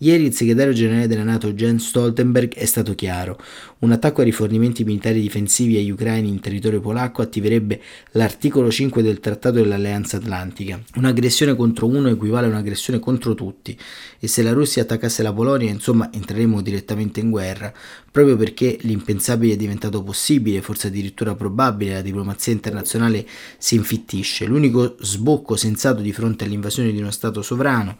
Ieri 0.00 0.24
il 0.26 0.34
segretario 0.34 0.74
generale 0.74 1.06
della 1.06 1.22
Nato 1.22 1.54
Jens 1.54 1.86
Stoltenberg 1.86 2.52
è 2.52 2.66
stato 2.66 2.94
chiaro. 2.94 3.40
Un 3.78 3.92
attacco 3.92 4.20
ai 4.20 4.26
rifornimenti 4.26 4.84
militari 4.84 5.22
difensivi 5.22 5.78
agli 5.78 5.88
ucraini 5.88 6.28
in 6.28 6.38
territorio 6.38 6.80
polacco 6.80 7.22
attiverebbe 7.22 7.80
l'articolo 8.10 8.70
5 8.70 9.02
del 9.02 9.20
Trattato 9.20 9.54
dell'Alleanza 9.54 10.18
Atlantica. 10.18 10.78
Un'aggressione 10.96 11.56
contro 11.56 11.86
uno 11.86 12.10
equivale 12.10 12.46
a 12.46 12.50
un'aggressione 12.50 12.98
contro 12.98 13.32
tutti 13.32 13.74
e 14.18 14.28
se 14.28 14.42
la 14.42 14.52
Russia 14.52 14.82
attaccasse 14.82 15.22
la 15.22 15.32
Polonia, 15.32 15.70
insomma, 15.70 16.12
entreremo 16.12 16.60
direttamente 16.60 17.20
in 17.20 17.30
guerra, 17.30 17.72
proprio 18.10 18.36
perché 18.36 18.76
l'impensabile 18.82 19.54
è 19.54 19.56
diventato 19.56 20.02
possibile, 20.02 20.60
forse 20.60 20.88
addirittura 20.88 21.34
probabile, 21.34 21.94
la 21.94 22.02
diplomazia 22.02 22.52
internazionale 22.52 23.26
si 23.56 23.76
infittisce. 23.76 24.44
L'unico 24.44 24.96
sbocco 25.00 25.56
sensato 25.56 26.02
di 26.02 26.12
fronte 26.12 26.44
all'invasione 26.44 26.92
di 26.92 26.98
uno 26.98 27.10
Stato 27.10 27.40
sovrano 27.40 27.96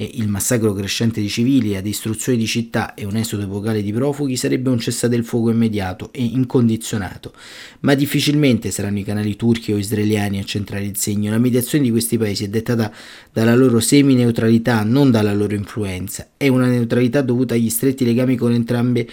e 0.00 0.12
il 0.14 0.28
massacro 0.28 0.72
crescente 0.72 1.20
di 1.20 1.28
civili, 1.28 1.74
la 1.74 1.82
distruzione 1.82 2.38
di 2.38 2.46
città 2.46 2.94
e 2.94 3.04
un 3.04 3.16
esodo 3.16 3.42
epocale 3.42 3.82
di 3.82 3.92
profughi 3.92 4.34
sarebbe 4.34 4.70
un 4.70 4.78
cessate 4.78 5.14
il 5.14 5.26
fuoco 5.26 5.50
immediato 5.50 6.08
e 6.10 6.24
incondizionato, 6.24 7.34
ma 7.80 7.92
difficilmente 7.92 8.70
saranno 8.70 9.00
i 9.00 9.04
canali 9.04 9.36
turchi 9.36 9.72
o 9.72 9.76
israeliani 9.76 10.38
a 10.38 10.44
centrare 10.44 10.86
il 10.86 10.96
segno. 10.96 11.30
La 11.30 11.36
mediazione 11.36 11.84
di 11.84 11.90
questi 11.90 12.16
paesi 12.16 12.44
è 12.44 12.48
dettata 12.48 12.90
dalla 13.30 13.54
loro 13.54 13.78
semi-neutralità, 13.78 14.82
non 14.84 15.10
dalla 15.10 15.34
loro 15.34 15.54
influenza. 15.54 16.29
È 16.42 16.48
una 16.48 16.68
neutralità 16.68 17.20
dovuta 17.20 17.52
agli 17.52 17.68
stretti 17.68 18.02
legami 18.02 18.34
con 18.34 18.50
entrambe 18.52 19.06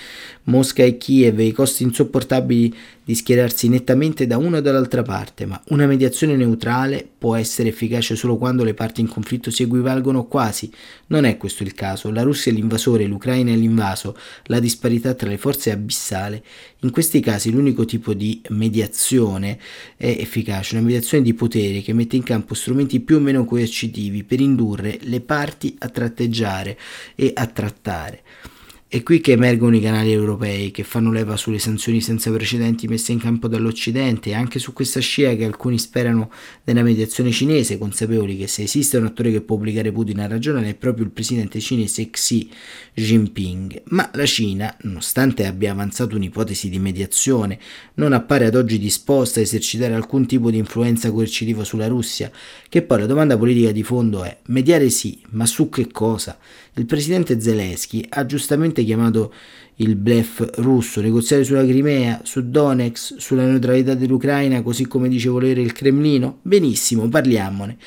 Mosca 0.44 0.84
e 0.84 0.98
Kiev 0.98 1.38
e 1.40 1.48
i 1.48 1.52
costi 1.52 1.84
insopportabili 1.84 2.74
di 3.04 3.16
schierarsi 3.16 3.68
nettamente 3.68 4.28
da 4.28 4.38
una 4.38 4.58
o 4.58 4.62
dall'altra 4.62 5.02
parte, 5.02 5.46
ma 5.46 5.62
una 5.70 5.88
mediazione 5.88 6.36
neutrale 6.38 7.08
può 7.18 7.36
essere 7.36 7.70
efficace 7.70 8.16
solo 8.16 8.38
quando 8.38 8.64
le 8.66 8.74
parti 8.74 9.00
in 9.02 9.08
conflitto 9.08 9.50
si 9.50 9.64
equivalgono 9.64 10.26
quasi. 10.26 10.72
Non 11.08 11.26
è 11.26 11.38
questo 11.38 11.64
il 11.64 11.74
caso. 11.74 12.12
La 12.12 12.24
Russia 12.24 12.52
è 12.52 12.56
l'invasore, 12.56 13.06
l'Ucraina 13.06 13.52
è 13.52 13.56
l'invaso, 13.56 14.18
la 14.46 14.60
disparità 14.60 15.14
tra 15.14 15.30
le 15.30 15.38
forze 15.38 15.70
è 15.70 15.74
abissale. 15.74 16.44
In 16.82 16.92
questi 16.92 17.22
casi 17.22 17.50
l'unico 17.52 17.86
tipo 17.86 18.14
di 18.14 18.42
mediazione 18.50 19.58
è 19.96 20.16
efficace, 20.20 20.76
una 20.76 20.84
mediazione 20.84 21.24
di 21.24 21.34
potere 21.34 21.82
che 21.82 21.94
mette 21.94 22.18
in 22.18 22.24
campo 22.24 22.54
strumenti 22.54 23.00
più 23.00 23.16
o 23.16 23.20
meno 23.20 23.46
coercitivi 23.46 24.24
per 24.24 24.42
indurre 24.42 25.00
le 25.04 25.22
parti 25.22 25.76
a 25.80 25.88
tratteggiare 25.88 26.78
e 27.18 27.32
a 27.34 27.48
trattare. 27.48 28.24
È 28.90 29.04
qui 29.04 29.20
che 29.20 29.34
emergono 29.34 29.76
i 29.76 29.82
canali 29.82 30.14
europei 30.14 30.72
che 30.72 30.86
fanno 30.86 31.12
leva 31.12 31.36
sulle 31.36 31.60
sanzioni 31.60 32.00
senza 32.00 32.32
precedenti 32.32 32.88
messe 32.88 33.12
in 33.12 33.20
campo 33.20 33.50
dall'Occidente 33.50 34.30
e 34.30 34.34
anche 34.34 34.60
su 34.60 34.72
questa 34.72 35.02
scia 35.02 35.36
che 35.36 35.44
alcuni 35.44 35.78
sperano 35.78 36.32
nella 36.64 36.84
mediazione 36.84 37.32
cinese, 37.32 37.78
consapevoli 37.78 38.38
che 38.38 38.48
se 38.48 38.64
esiste 38.64 38.96
un 38.96 39.04
attore 39.04 39.30
che 39.34 39.42
può 39.42 39.58
obbligare 39.58 39.92
Putin 39.92 40.22
a 40.22 40.28
ragionare 40.28 40.70
è 40.70 40.74
proprio 40.74 41.04
il 41.04 41.12
presidente 41.12 41.60
cinese 41.60 42.10
Xi 42.10 42.50
Jinping. 42.94 43.82
Ma 43.88 44.10
la 44.14 44.26
Cina, 44.26 44.74
nonostante 44.84 45.46
abbia 45.46 45.74
avanzato 45.74 46.16
un'ipotesi 46.16 46.70
di 46.70 46.80
mediazione, 46.80 47.60
non 47.96 48.14
appare 48.14 48.46
ad 48.46 48.56
oggi 48.56 48.80
disposta 48.80 49.42
a 49.42 49.44
esercitare 49.44 49.96
alcun 49.96 50.26
tipo 50.26 50.50
di 50.50 50.60
influenza 50.60 51.12
coercitiva 51.12 51.66
sulla 51.66 51.88
Russia, 51.88 52.32
che 52.70 52.84
poi 52.84 53.00
la 53.00 53.06
domanda 53.06 53.38
politica 53.38 53.74
di 53.74 53.84
fondo 53.84 54.24
è 54.24 54.38
mediare 54.46 54.90
sì, 54.90 55.22
ma 55.32 55.46
su 55.46 55.68
che 55.68 55.92
cosa? 55.92 56.38
Il 56.76 56.86
presidente 56.86 57.42
Zelensky 57.42 58.06
ha 58.08 58.26
giustamente 58.28 58.77
chiamato 58.84 59.34
il 59.76 59.96
blef 59.96 60.56
russo, 60.56 61.02
negoziare 61.02 61.44
sulla 61.44 61.66
Crimea, 61.66 62.22
su 62.24 62.50
Donetsk, 62.50 63.20
sulla 63.22 63.46
neutralità 63.46 63.94
dell'Ucraina, 63.94 64.62
così 64.62 64.88
come 64.88 65.08
dice 65.08 65.30
volere 65.30 65.62
il 65.62 65.72
Cremlino? 65.72 66.40
Benissimo, 66.42 67.08
parliamone. 67.10 67.78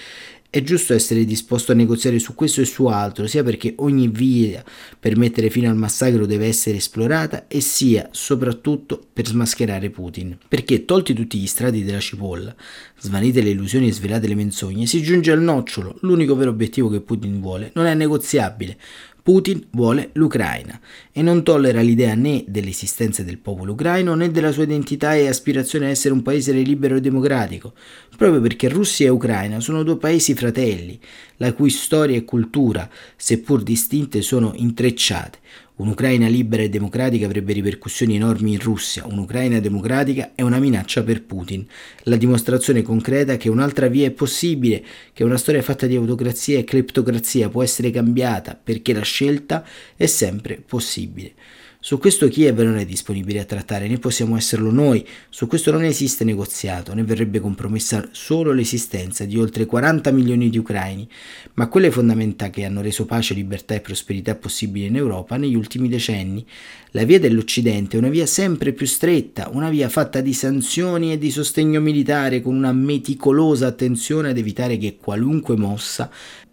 È 0.53 0.65
giusto 0.65 0.95
essere 0.95 1.25
disposto 1.25 1.71
a 1.71 1.77
negoziare 1.77 2.19
su 2.19 2.35
questo 2.35 2.61
e 2.61 2.65
su 2.65 2.87
altro, 2.87 3.29
sia 3.29 3.45
perché 3.45 3.75
ogni 3.77 4.09
via 4.09 4.65
per 4.99 5.17
mettere 5.17 5.49
fine 5.49 5.69
al 5.69 5.77
massacro 5.77 6.27
deve 6.27 6.47
essere 6.47 6.79
esplorata 6.79 7.47
e 7.47 7.61
sia 7.61 8.09
soprattutto 8.11 9.01
per 9.13 9.29
smascherare 9.29 9.91
Putin. 9.91 10.37
Perché 10.49 10.85
tolti 10.85 11.15
tutti 11.15 11.39
gli 11.39 11.47
strati 11.47 11.85
della 11.85 12.01
cipolla, 12.01 12.53
svanite 12.99 13.43
le 13.43 13.51
illusioni 13.51 13.87
e 13.87 13.93
svelate 13.93 14.27
le 14.27 14.35
menzogne, 14.35 14.87
si 14.87 15.01
giunge 15.03 15.31
al 15.31 15.41
nocciolo, 15.41 15.99
l'unico 16.01 16.35
vero 16.35 16.51
obiettivo 16.51 16.89
che 16.89 17.01
Putin 17.01 17.41
vuole 17.41 17.71
non 17.75 17.87
è 17.87 17.95
negoziabile. 17.95 18.77
Putin 19.23 19.67
vuole 19.71 20.11
l'Ucraina 20.15 20.81
e 21.13 21.23
non 21.23 21.43
tollera 21.43 21.81
l'idea 21.81 22.15
né 22.15 22.45
dell'esistenza 22.47 23.23
del 23.23 23.39
popolo 23.39 23.73
ucraino 23.73 24.15
né 24.15 24.31
della 24.31 24.53
sua 24.53 24.63
identità 24.63 25.15
e 25.15 25.29
aspirazione 25.29 25.87
a 25.87 25.91
essere 25.91 26.15
un 26.15 26.23
paese 26.23 26.53
libero 26.53 26.97
e 26.97 27.01
democratico, 27.01 27.75
proprio 28.17 28.41
perché 28.41 28.69
Russia 28.69 29.07
e 29.07 29.11
Ucraina 29.11 29.61
sono 29.61 29.83
due 29.83 29.97
paesi 29.99 30.35
fratelli, 30.35 30.99
la 31.37 31.53
cui 31.53 31.71
storia 31.71 32.17
e 32.17 32.25
cultura, 32.25 32.89
seppur 33.17 33.63
distinte, 33.63 34.23
sono 34.23 34.53
intrecciate. 34.55 35.39
Un'Ucraina 35.81 36.29
libera 36.29 36.63
e 36.63 36.69
democratica 36.69 37.25
avrebbe 37.25 37.55
ripercussioni 37.55 38.15
enormi 38.15 38.53
in 38.53 38.61
Russia, 38.61 39.07
un'Ucraina 39.07 39.61
democratica 39.61 40.33
è 40.35 40.43
una 40.43 40.59
minaccia 40.59 41.03
per 41.03 41.23
Putin, 41.23 41.67
la 42.03 42.17
dimostrazione 42.17 42.83
concreta 42.83 43.39
che 43.39 43.49
un'altra 43.49 43.87
via 43.87 44.07
è 44.07 44.11
possibile, 44.11 44.85
che 45.15 45.25
una 45.25 45.39
storia 45.39 45.63
fatta 45.63 45.87
di 45.87 45.97
autocrazia 45.97 46.59
e 46.59 46.65
cleptocrazia 46.65 47.49
può 47.49 47.63
essere 47.63 47.91
cambiata, 47.91 48.61
perché 48.63 48.93
la 48.93 49.01
scelta 49.01 49.65
è 49.97 50.05
sempre 50.05 50.63
possibile. 50.67 51.33
Su 51.83 51.97
questo 51.97 52.29
Kiev 52.29 52.61
non 52.61 52.77
è 52.77 52.85
disponibile 52.85 53.41
a 53.41 53.47
trattare, 53.47 53.89
né 53.89 53.99
possiamo 53.99 54.37
esserlo 54.37 54.71
noi, 54.71 55.03
su 55.31 55.47
questo 55.47 55.71
non 55.71 55.83
esiste 55.83 56.25
negoziato, 56.25 56.93
né 56.93 57.03
verrebbe 57.03 57.41
compromessa 57.41 58.07
solo 58.13 58.53
l'esistenza 58.53 59.25
di 59.25 59.39
oltre 59.39 59.65
40 59.65 60.11
milioni 60.11 60.51
di 60.51 60.59
ucraini, 60.59 61.09
ma 61.55 61.69
quelle 61.69 61.91
fondamenta 61.91 62.51
che 62.51 62.67
hanno 62.67 62.83
reso 62.83 63.07
pace, 63.07 63.33
libertà 63.33 63.75
e 63.75 63.81
prosperità 63.81 64.35
possibili 64.35 64.89
in 64.89 64.97
Europa 64.97 65.39
negli 65.39 65.55
ultimi 65.55 65.89
decenni. 65.89 66.47
La 66.91 67.05
via 67.05 67.19
dell'Occidente 67.19 67.97
è 67.97 67.99
una 67.99 68.11
via 68.11 68.27
sempre 68.27 68.75
più 68.75 68.85
stretta, 68.85 69.49
una 69.51 69.71
via 69.71 69.89
fatta 69.89 70.21
di 70.21 70.35
sanzioni 70.35 71.13
e 71.13 71.19
di 71.19 71.31
sostegno 71.31 71.81
militare 71.81 72.43
con 72.43 72.55
una 72.55 72.75
meticolosa 72.75 73.69
attenzione 73.69 74.29
ad 74.29 74.37
evitare 74.37 74.77
che 74.77 74.99
qualunque 75.01 75.57
mossa 75.57 76.11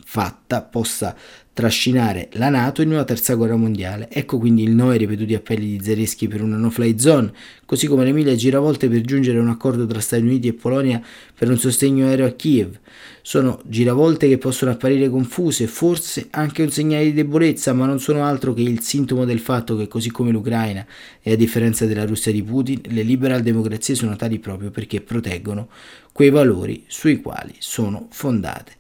fatta 0.09 0.61
possa 0.61 1.13
trascinare 1.57 2.29
la 2.33 2.49
Nato 2.49 2.83
in 2.83 2.91
una 2.91 3.03
terza 3.03 3.33
guerra 3.33 3.55
mondiale. 3.55 4.09
Ecco 4.11 4.37
quindi 4.37 4.61
il 4.61 4.75
no 4.75 4.91
ai 4.91 4.99
ripetuti 4.99 5.33
appelli 5.33 5.75
di 5.75 5.83
Zelensky 5.83 6.27
per 6.27 6.43
una 6.43 6.55
no-fly 6.55 6.99
zone, 6.99 7.33
così 7.65 7.87
come 7.87 8.03
le 8.03 8.11
mille 8.11 8.35
giravolte 8.35 8.87
per 8.87 9.01
giungere 9.01 9.39
a 9.39 9.41
un 9.41 9.49
accordo 9.49 9.87
tra 9.87 9.99
Stati 9.99 10.21
Uniti 10.21 10.49
e 10.49 10.53
Polonia 10.53 11.01
per 11.33 11.49
un 11.49 11.57
sostegno 11.57 12.05
aereo 12.05 12.27
a 12.27 12.29
Kiev. 12.29 12.77
Sono 13.23 13.59
giravolte 13.65 14.27
che 14.27 14.37
possono 14.37 14.69
apparire 14.69 15.09
confuse, 15.09 15.65
forse 15.65 16.27
anche 16.29 16.61
un 16.61 16.69
segnale 16.69 17.05
di 17.05 17.13
debolezza, 17.13 17.73
ma 17.73 17.87
non 17.87 17.99
sono 17.99 18.23
altro 18.23 18.53
che 18.53 18.61
il 18.61 18.81
sintomo 18.81 19.25
del 19.25 19.39
fatto 19.39 19.75
che 19.75 19.87
così 19.87 20.11
come 20.11 20.29
l'Ucraina 20.29 20.85
e 21.23 21.31
a 21.31 21.35
differenza 21.35 21.87
della 21.87 22.05
Russia 22.05 22.31
di 22.31 22.43
Putin, 22.43 22.81
le 22.89 23.01
liberal 23.01 23.41
democrazie 23.41 23.95
sono 23.95 24.15
tali 24.15 24.37
proprio 24.37 24.69
perché 24.69 25.01
proteggono 25.01 25.69
quei 26.13 26.29
valori 26.29 26.83
sui 26.85 27.19
quali 27.19 27.55
sono 27.57 28.07
fondate 28.11 28.73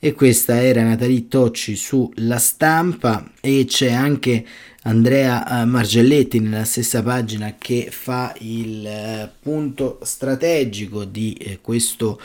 e 0.00 0.12
questa 0.12 0.62
era 0.62 0.84
Natalie 0.84 1.26
Tocci 1.26 1.74
sulla 1.74 2.38
stampa 2.38 3.32
e 3.40 3.64
c'è 3.66 3.90
anche 3.90 4.46
Andrea 4.82 5.62
eh, 5.62 5.64
Margelletti 5.64 6.38
nella 6.38 6.64
stessa 6.64 7.02
pagina 7.02 7.56
che 7.58 7.88
fa 7.90 8.32
il 8.38 8.86
eh, 8.86 9.28
punto 9.42 9.98
strategico 10.02 11.04
di 11.04 11.32
eh, 11.34 11.58
questo 11.60 12.20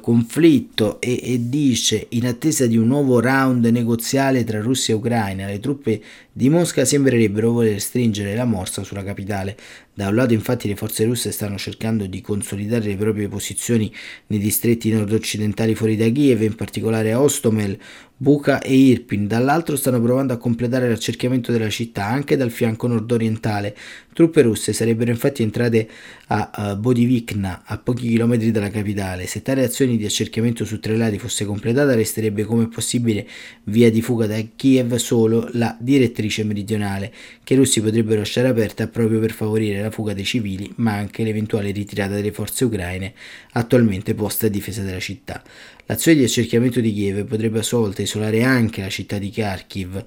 conflitto 0.00 1.00
e, 1.00 1.20
e, 1.22 1.48
dice 1.48 2.06
in 2.10 2.26
attesa 2.26 2.66
di 2.66 2.76
un 2.76 2.86
nuovo 2.86 3.20
round 3.20 3.64
negoziale 3.66 4.44
tra 4.44 4.60
Russia 4.60 4.94
e 4.94 4.96
Ucraina 4.96 5.46
le 5.46 5.58
truppe 5.58 6.00
di 6.32 6.48
Mosca 6.48 6.84
sembrerebbero 6.84 7.52
voler 7.52 7.80
stringere 7.80 8.34
la 8.34 8.44
morsa 8.44 8.82
sulla 8.82 9.04
capitale. 9.04 9.56
Da 9.96 10.08
un 10.08 10.16
lato 10.16 10.32
infatti 10.32 10.66
le 10.66 10.74
forze 10.74 11.04
russe 11.04 11.30
stanno 11.30 11.56
cercando 11.56 12.06
di 12.06 12.20
consolidare 12.20 12.84
le 12.84 12.96
proprie 12.96 13.28
posizioni 13.28 13.92
nei 14.26 14.40
distretti 14.40 14.90
nord-occidentali 14.90 15.76
fuori 15.76 15.96
da 15.96 16.08
Kiev, 16.08 16.42
in 16.42 16.56
particolare 16.56 17.12
a 17.12 17.20
Ostomel, 17.20 17.78
Buka 18.16 18.60
e 18.60 18.74
Irpin, 18.74 19.28
dall'altro 19.28 19.76
stanno 19.76 20.02
provando 20.02 20.32
a 20.32 20.36
completare 20.36 20.88
l'accerchiamento 20.88 21.52
della 21.52 21.68
città 21.68 22.06
anche 22.06 22.36
dal 22.36 22.50
fianco 22.50 22.88
nord-orientale. 22.88 23.76
Truppe 24.14 24.42
russe 24.42 24.72
sarebbero 24.72 25.10
infatti 25.10 25.42
entrate 25.42 25.88
a 26.28 26.76
Bodivikna, 26.76 27.64
a 27.66 27.78
pochi 27.78 28.08
chilometri 28.08 28.52
dalla 28.52 28.70
capitale. 28.70 29.26
Se 29.26 29.42
tale 29.42 29.64
azione 29.64 29.96
di 29.96 30.04
accerchiamento 30.04 30.64
su 30.64 30.78
tre 30.78 30.96
lati 30.96 31.18
fosse 31.18 31.44
completata, 31.44 31.94
resterebbe 31.96 32.44
come 32.44 32.68
possibile 32.68 33.26
via 33.64 33.90
di 33.90 34.00
fuga 34.00 34.26
da 34.26 34.40
Kiev 34.54 34.94
solo 34.94 35.48
la 35.54 35.76
direttrice 35.80 36.44
meridionale, 36.44 37.12
che 37.42 37.54
i 37.54 37.56
russi 37.56 37.82
potrebbero 37.82 38.20
lasciare 38.20 38.46
aperta 38.46 38.86
proprio 38.86 39.18
per 39.18 39.32
favorire 39.32 39.82
la 39.82 39.90
fuga 39.90 40.14
dei 40.14 40.24
civili, 40.24 40.72
ma 40.76 40.92
anche 40.92 41.24
l'eventuale 41.24 41.72
ritirata 41.72 42.14
delle 42.14 42.30
forze 42.32 42.64
ucraine 42.64 43.12
attualmente 43.52 44.14
poste 44.14 44.46
a 44.46 44.48
difesa 44.48 44.82
della 44.82 45.00
città. 45.00 45.42
L'azione 45.86 46.16
di 46.16 46.24
accerchiamento 46.24 46.80
di 46.80 46.94
Kiev 46.94 47.26
potrebbe 47.26 47.58
a 47.58 47.62
sua 47.62 47.80
volta 47.80 48.00
isolare 48.00 48.42
anche 48.42 48.80
la 48.80 48.88
città 48.88 49.18
di 49.18 49.28
Kharkiv. 49.28 50.02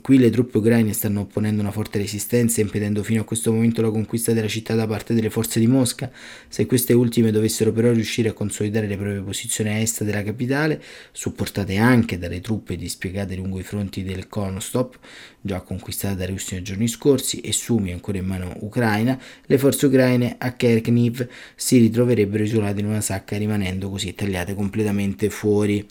Qui 0.00 0.18
le 0.18 0.30
truppe 0.30 0.58
ucraine 0.58 0.92
stanno 0.92 1.20
opponendo 1.20 1.60
una 1.60 1.70
forte 1.70 1.98
resistenza, 1.98 2.60
impedendo 2.60 3.04
fino 3.04 3.20
a 3.20 3.24
questo 3.24 3.49
momento 3.52 3.82
la 3.82 3.90
conquista 3.90 4.32
della 4.32 4.48
città 4.48 4.74
da 4.74 4.86
parte 4.86 5.14
delle 5.14 5.30
forze 5.30 5.60
di 5.60 5.66
Mosca. 5.66 6.10
Se 6.48 6.66
queste 6.66 6.92
ultime 6.92 7.30
dovessero 7.30 7.72
però 7.72 7.92
riuscire 7.92 8.28
a 8.28 8.32
consolidare 8.32 8.86
le 8.86 8.96
proprie 8.96 9.20
posizioni 9.20 9.70
a 9.70 9.78
est 9.78 10.04
della 10.04 10.22
capitale, 10.22 10.82
supportate 11.12 11.76
anche 11.76 12.18
dalle 12.18 12.40
truppe 12.40 12.76
dispiegate 12.76 13.34
lungo 13.36 13.58
i 13.58 13.62
fronti 13.62 14.02
del 14.02 14.28
Konostop, 14.28 14.98
già 15.40 15.60
conquistata 15.60 16.14
dai 16.14 16.28
russi 16.28 16.54
nei 16.54 16.62
giorni 16.62 16.88
scorsi, 16.88 17.40
e 17.40 17.52
Sumi 17.52 17.92
ancora 17.92 18.18
in 18.18 18.26
mano 18.26 18.52
ucraina, 18.60 19.18
le 19.46 19.58
forze 19.58 19.86
ucraine 19.86 20.36
a 20.38 20.52
Kerkniv 20.52 21.26
si 21.54 21.78
ritroverebbero 21.78 22.42
isolate 22.42 22.80
in 22.80 22.86
una 22.86 23.00
sacca 23.00 23.36
rimanendo 23.36 23.90
così 23.90 24.14
tagliate 24.14 24.54
completamente 24.54 25.30
fuori 25.30 25.86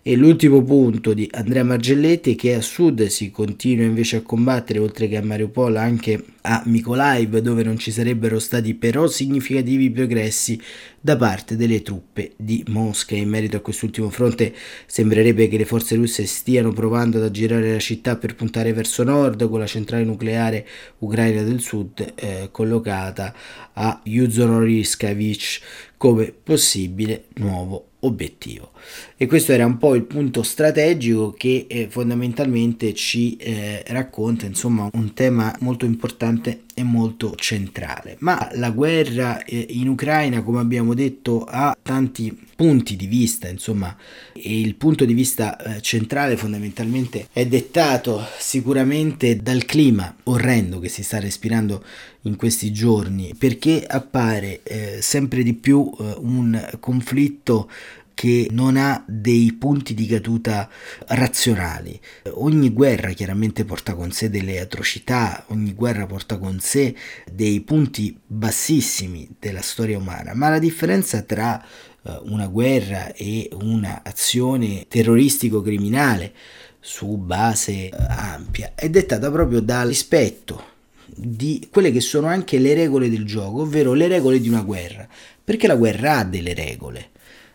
E 0.00 0.14
l'ultimo 0.14 0.62
punto 0.62 1.12
di 1.12 1.28
Andrea 1.32 1.64
Margelletti 1.64 2.32
è 2.32 2.36
che 2.36 2.54
a 2.54 2.60
sud 2.60 3.06
si 3.06 3.30
continua 3.30 3.84
invece 3.84 4.16
a 4.16 4.22
combattere, 4.22 4.78
oltre 4.78 5.08
che 5.08 5.16
a 5.16 5.22
Mariupol, 5.22 5.76
anche 5.76 6.24
a 6.42 6.62
Mykolaiv, 6.64 7.38
dove 7.38 7.64
non 7.64 7.78
ci 7.78 7.90
sarebbero 7.90 8.38
stati 8.38 8.74
però 8.74 9.08
significativi 9.08 9.90
progressi 9.90 10.58
da 11.00 11.16
parte 11.16 11.56
delle 11.56 11.82
truppe 11.82 12.32
di 12.36 12.64
Mosca. 12.68 13.16
In 13.16 13.28
merito 13.28 13.56
a 13.56 13.60
quest'ultimo 13.60 14.08
fronte 14.08 14.54
sembrerebbe 14.86 15.48
che 15.48 15.58
le 15.58 15.64
forze 15.64 15.96
russe 15.96 16.26
stiano 16.26 16.72
provando 16.72 17.18
ad 17.18 17.24
aggirare 17.24 17.72
la 17.72 17.78
città 17.78 18.16
per 18.16 18.36
puntare 18.36 18.72
verso 18.72 19.02
nord 19.02 19.48
con 19.48 19.58
la 19.58 19.66
centrale 19.66 20.04
nucleare 20.04 20.66
ucraina 20.98 21.42
del 21.42 21.60
sud 21.60 22.14
eh, 22.14 22.48
collocata 22.52 23.34
a 23.74 24.00
Yuzhno-Riskavich 24.04 25.60
come 25.96 26.32
possibile 26.42 27.24
nuovo 27.34 27.87
obiettivo. 28.00 28.72
E 29.16 29.26
questo 29.26 29.52
era 29.52 29.66
un 29.66 29.78
po' 29.78 29.94
il 29.94 30.04
punto 30.04 30.42
strategico 30.42 31.32
che 31.32 31.66
eh, 31.68 31.88
fondamentalmente 31.88 32.94
ci 32.94 33.36
eh, 33.36 33.82
racconta 33.88 34.46
insomma 34.46 34.88
un 34.92 35.12
tema 35.14 35.54
molto 35.60 35.84
importante 35.84 36.62
e 36.78 36.84
molto 36.84 37.34
centrale. 37.34 38.16
Ma 38.20 38.50
la 38.54 38.70
guerra 38.70 39.42
eh, 39.44 39.66
in 39.70 39.88
Ucraina, 39.88 40.42
come 40.42 40.60
abbiamo 40.60 40.94
detto, 40.94 41.44
ha 41.44 41.76
tanti 41.82 42.46
punti 42.54 42.94
di 42.94 43.06
vista, 43.06 43.48
insomma, 43.48 43.96
e 44.32 44.60
il 44.60 44.76
punto 44.76 45.04
di 45.04 45.12
vista 45.12 45.56
eh, 45.56 45.80
centrale 45.80 46.36
fondamentalmente 46.36 47.28
è 47.32 47.46
dettato 47.46 48.24
sicuramente 48.38 49.36
dal 49.36 49.64
clima 49.64 50.14
orrendo 50.24 50.78
che 50.78 50.88
si 50.88 51.02
sta 51.02 51.18
respirando 51.18 51.84
in 52.22 52.36
questi 52.36 52.72
giorni, 52.72 53.34
perché 53.36 53.84
appare 53.84 54.60
eh, 54.62 54.98
sempre 55.00 55.42
di 55.42 55.54
più 55.54 55.90
eh, 55.98 56.14
un 56.18 56.76
conflitto 56.78 57.68
che 58.18 58.48
non 58.50 58.76
ha 58.76 59.04
dei 59.06 59.52
punti 59.52 59.94
di 59.94 60.04
caduta 60.04 60.68
razionali. 61.06 62.00
Ogni 62.30 62.70
guerra 62.70 63.12
chiaramente 63.12 63.64
porta 63.64 63.94
con 63.94 64.10
sé 64.10 64.28
delle 64.28 64.58
atrocità, 64.58 65.44
ogni 65.50 65.72
guerra 65.72 66.04
porta 66.04 66.36
con 66.36 66.58
sé 66.58 66.96
dei 67.30 67.60
punti 67.60 68.18
bassissimi 68.26 69.36
della 69.38 69.62
storia 69.62 69.98
umana, 69.98 70.34
ma 70.34 70.48
la 70.48 70.58
differenza 70.58 71.22
tra 71.22 71.62
eh, 71.62 72.18
una 72.24 72.48
guerra 72.48 73.12
e 73.14 73.50
un'azione 73.52 74.86
terroristico-criminale 74.88 76.32
su 76.80 77.18
base 77.18 77.72
eh, 77.72 77.92
ampia 78.08 78.72
è 78.74 78.90
dettata 78.90 79.30
proprio 79.30 79.60
dal 79.60 79.86
rispetto 79.86 80.64
di 81.06 81.68
quelle 81.70 81.92
che 81.92 82.00
sono 82.00 82.26
anche 82.26 82.58
le 82.58 82.74
regole 82.74 83.08
del 83.08 83.24
gioco, 83.24 83.60
ovvero 83.60 83.92
le 83.92 84.08
regole 84.08 84.40
di 84.40 84.48
una 84.48 84.62
guerra, 84.62 85.06
perché 85.44 85.68
la 85.68 85.76
guerra 85.76 86.18
ha 86.18 86.24
delle 86.24 86.52
regole. 86.52 87.10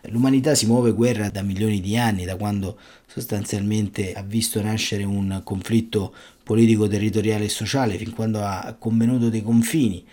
L'umanità 0.08 0.54
si 0.54 0.66
muove 0.66 0.92
guerra 0.92 1.30
da 1.30 1.42
milioni 1.42 1.80
di 1.80 1.96
anni, 1.96 2.24
da 2.24 2.36
quando 2.36 2.78
sostanzialmente 3.06 4.12
ha 4.12 4.22
visto 4.22 4.60
nascere 4.60 5.04
un 5.04 5.40
conflitto 5.44 6.14
politico, 6.42 6.86
territoriale 6.86 7.44
e 7.44 7.48
sociale, 7.48 7.96
fin 7.96 8.12
quando 8.12 8.40
ha 8.40 8.74
convenuto 8.78 9.28
dei 9.30 9.42
confini. 9.42 10.04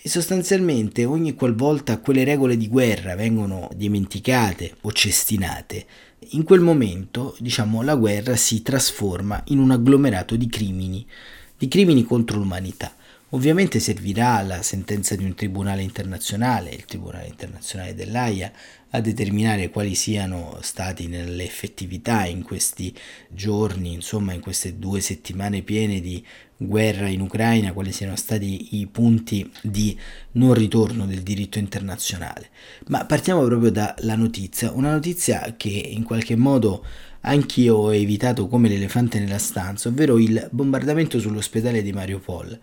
E 0.00 0.08
sostanzialmente 0.08 1.04
ogni 1.04 1.34
qualvolta 1.34 1.98
quelle 1.98 2.24
regole 2.24 2.56
di 2.56 2.68
guerra 2.68 3.16
vengono 3.16 3.68
dimenticate 3.74 4.74
o 4.82 4.92
cestinate, 4.92 5.86
in 6.30 6.42
quel 6.42 6.60
momento, 6.60 7.36
diciamo, 7.38 7.82
la 7.82 7.94
guerra 7.94 8.36
si 8.36 8.62
trasforma 8.62 9.42
in 9.46 9.58
un 9.58 9.70
agglomerato 9.70 10.36
di 10.36 10.48
crimini, 10.48 11.06
di 11.56 11.68
crimini 11.68 12.02
contro 12.02 12.38
l'umanità. 12.38 12.92
Ovviamente 13.30 13.78
servirà 13.78 14.40
la 14.42 14.62
sentenza 14.62 15.14
di 15.14 15.24
un 15.24 15.34
tribunale 15.34 15.82
internazionale, 15.82 16.70
il 16.70 16.86
Tribunale 16.86 17.26
internazionale 17.26 17.94
dell'AIA, 17.94 18.50
a 18.90 19.00
determinare 19.00 19.68
quali 19.70 19.94
siano 19.94 20.58
stati 20.62 21.08
nell'effettività 21.08 22.24
in 22.24 22.42
questi 22.42 22.94
giorni, 23.28 23.92
insomma 23.92 24.32
in 24.32 24.40
queste 24.40 24.78
due 24.78 25.00
settimane 25.00 25.62
piene 25.62 26.00
di 26.00 26.24
guerra 26.56 27.06
in 27.08 27.20
Ucraina, 27.20 27.72
quali 27.72 27.92
siano 27.92 28.16
stati 28.16 28.78
i 28.80 28.86
punti 28.86 29.50
di 29.62 29.96
non 30.32 30.54
ritorno 30.54 31.06
del 31.06 31.22
diritto 31.22 31.58
internazionale. 31.58 32.48
Ma 32.86 33.04
partiamo 33.04 33.44
proprio 33.44 33.70
dalla 33.70 34.16
notizia, 34.16 34.72
una 34.72 34.92
notizia 34.92 35.54
che 35.56 35.68
in 35.68 36.02
qualche 36.02 36.34
modo 36.34 36.84
anch'io 37.20 37.76
ho 37.76 37.94
evitato 37.94 38.48
come 38.48 38.68
l'elefante 38.68 39.18
nella 39.18 39.38
stanza, 39.38 39.88
ovvero 39.88 40.18
il 40.18 40.48
bombardamento 40.50 41.20
sull'ospedale 41.20 41.82
di 41.82 41.92
Mariupol. 41.92 42.58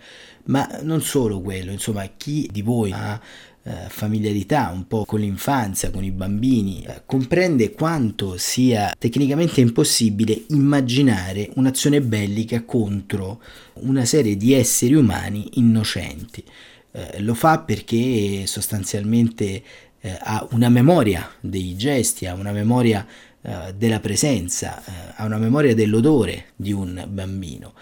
Ma 0.45 0.67
non 0.81 1.01
solo 1.01 1.41
quello, 1.41 1.71
insomma, 1.71 2.05
chi 2.17 2.49
di 2.51 2.61
voi 2.61 2.91
ha 2.91 3.19
eh, 3.67 3.89
familiarità 3.89 4.69
un 4.71 4.85
po' 4.85 5.05
con 5.05 5.19
l'infanzia, 5.19 5.89
con 5.89 6.03
i 6.03 6.11
bambini, 6.11 6.83
eh, 6.83 7.01
comprende 7.05 7.71
quanto 7.71 8.37
sia 8.37 8.93
tecnicamente 8.95 9.59
impossibile 9.59 10.43
immaginare 10.49 11.49
un'azione 11.55 11.99
bellica 12.01 12.63
contro 12.63 13.41
una 13.81 14.05
serie 14.05 14.37
di 14.37 14.53
esseri 14.53 14.93
umani 14.93 15.49
innocenti. 15.53 16.43
Eh, 16.91 17.21
lo 17.21 17.33
fa 17.33 17.59
perché 17.59 18.45
sostanzialmente 18.45 19.63
eh, 19.99 20.15
ha 20.21 20.47
una 20.51 20.69
memoria 20.69 21.27
dei 21.39 21.75
gesti, 21.75 22.27
ha 22.27 22.35
una 22.35 22.51
memoria 22.51 23.03
eh, 23.41 23.73
della 23.75 23.99
presenza, 23.99 24.83
ha 25.15 25.25
una 25.25 25.39
memoria 25.39 25.73
dell'odore 25.73 26.49
di 26.55 26.71
un 26.71 27.03
bambino. 27.09 27.73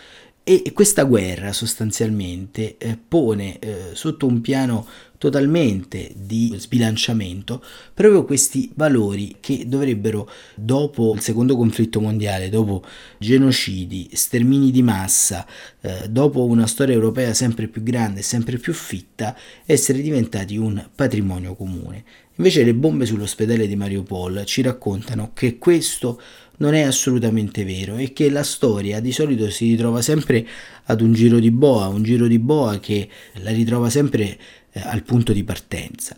E 0.45 0.73
questa 0.73 1.03
guerra 1.03 1.53
sostanzialmente 1.53 2.75
eh, 2.77 2.97
pone 2.97 3.59
eh, 3.59 3.89
sotto 3.93 4.25
un 4.25 4.41
piano 4.41 4.85
totalmente 5.23 6.11
di 6.17 6.53
sbilanciamento 6.57 7.63
proprio 7.93 8.25
questi 8.25 8.69
valori 8.75 9.37
che 9.39 9.63
dovrebbero, 9.67 10.29
dopo 10.53 11.13
il 11.13 11.21
secondo 11.21 11.55
conflitto 11.55 12.01
mondiale, 12.01 12.49
dopo 12.49 12.83
genocidi, 13.19 14.09
stermini 14.11 14.69
di 14.69 14.83
massa, 14.83 15.47
eh, 15.79 16.09
dopo 16.09 16.43
una 16.43 16.67
storia 16.67 16.93
europea 16.93 17.33
sempre 17.33 17.69
più 17.69 17.83
grande 17.83 18.19
e 18.19 18.23
sempre 18.23 18.57
più 18.57 18.73
fitta, 18.73 19.33
essere 19.65 20.01
diventati 20.01 20.57
un 20.57 20.89
patrimonio 20.93 21.55
comune. 21.55 22.03
Invece 22.35 22.65
le 22.65 22.73
bombe 22.73 23.05
sull'ospedale 23.05 23.65
di 23.65 23.77
Mariupol 23.77 24.43
ci 24.43 24.61
raccontano 24.61 25.31
che 25.33 25.57
questo 25.57 26.19
non 26.57 26.73
è 26.73 26.81
assolutamente 26.81 27.63
vero 27.63 27.95
e 27.95 28.11
che 28.11 28.29
la 28.29 28.43
storia 28.43 28.99
di 28.99 29.11
solito 29.11 29.49
si 29.49 29.69
ritrova 29.69 30.01
sempre 30.01 30.45
ad 30.85 31.01
un 31.01 31.13
giro 31.13 31.39
di 31.39 31.51
boa, 31.51 31.87
un 31.87 32.03
giro 32.03 32.27
di 32.27 32.39
boa 32.39 32.79
che 32.79 33.07
la 33.35 33.51
ritrova 33.51 33.89
sempre 33.89 34.37
eh, 34.73 34.81
al 34.83 35.03
punto 35.03 35.31
di 35.31 35.43
partenza. 35.43 36.17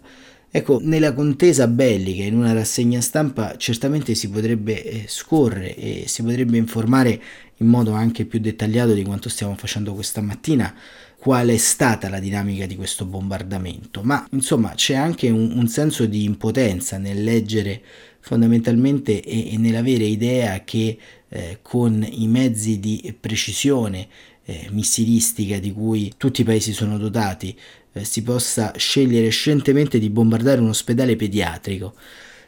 Ecco, 0.49 0.79
nella 0.81 1.13
contesa 1.13 1.67
bellica, 1.67 2.23
in 2.23 2.33
una 2.33 2.53
rassegna 2.53 3.01
stampa, 3.01 3.57
certamente 3.57 4.15
si 4.15 4.29
potrebbe 4.29 4.83
eh, 4.83 5.03
scorrere 5.05 5.75
e 5.75 6.03
si 6.07 6.23
potrebbe 6.23 6.55
informare 6.55 7.21
in 7.57 7.67
modo 7.67 7.91
anche 7.91 8.25
più 8.25 8.39
dettagliato 8.39 8.93
di 8.93 9.03
quanto 9.03 9.27
stiamo 9.27 9.55
facendo 9.55 9.93
questa 9.93 10.21
mattina 10.21 10.73
qual 11.17 11.47
è 11.49 11.57
stata 11.57 12.07
la 12.07 12.19
dinamica 12.19 12.65
di 12.65 12.75
questo 12.75 13.03
bombardamento, 13.05 14.01
ma 14.03 14.25
insomma 14.31 14.73
c'è 14.75 14.93
anche 14.93 15.29
un, 15.29 15.57
un 15.57 15.67
senso 15.67 16.05
di 16.05 16.23
impotenza 16.23 16.97
nel 16.97 17.23
leggere 17.23 17.81
fondamentalmente 18.19 19.21
e, 19.21 19.53
e 19.53 19.57
nell'avere 19.57 20.05
idea 20.05 20.63
che 20.63 20.97
eh, 21.27 21.59
con 21.61 22.07
i 22.09 22.27
mezzi 22.27 22.79
di 22.79 23.13
precisione 23.19 24.07
eh, 24.45 24.67
missilistica 24.71 25.57
di 25.57 25.73
cui 25.73 26.13
tutti 26.15 26.41
i 26.41 26.45
paesi 26.45 26.71
sono 26.71 26.97
dotati 26.97 27.57
eh, 27.95 28.03
si 28.03 28.21
possa 28.23 28.73
scegliere 28.75 29.29
scientemente 29.29 29.99
di 29.99 30.09
bombardare 30.09 30.59
un 30.59 30.67
ospedale 30.67 31.15
pediatrico. 31.15 31.93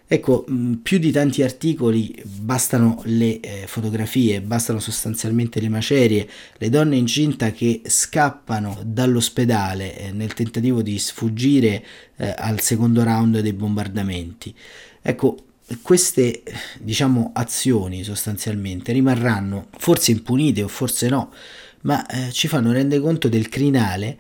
Ecco, 0.10 0.46
mm, 0.50 0.74
più 0.76 1.00
di 1.00 1.12
tanti 1.12 1.42
articoli 1.42 2.22
bastano 2.24 3.02
le 3.06 3.40
eh, 3.40 3.64
fotografie, 3.68 4.42
bastano 4.42 4.80
sostanzialmente 4.80 5.60
le 5.60 5.70
macerie, 5.70 6.28
le 6.58 6.70
donne 6.70 6.96
incinta 6.98 7.52
che 7.52 7.82
scappano 7.86 8.78
dall'ospedale 8.86 9.98
eh, 9.98 10.12
nel 10.12 10.34
tentativo 10.34 10.82
di 10.82 10.98
sfuggire 11.00 11.84
eh, 12.18 12.34
al 12.38 12.62
secondo 12.62 13.04
round 13.04 13.40
dei 13.40 13.54
bombardamenti. 13.54 14.54
Ecco, 15.02 15.38
queste 15.82 16.44
diciamo 16.80 17.32
azioni 17.34 18.04
sostanzialmente 18.04 18.94
rimarranno 18.94 19.68
forse 19.78 20.12
impunite 20.12 20.64
o 20.64 20.70
forse 20.70 21.10
no, 21.10 21.34
ma 21.82 22.06
eh, 22.06 22.32
ci 22.32 22.48
fanno 22.48 22.72
rendere 22.72 23.02
conto 23.02 23.28
del 23.28 23.50
crinale 23.50 24.18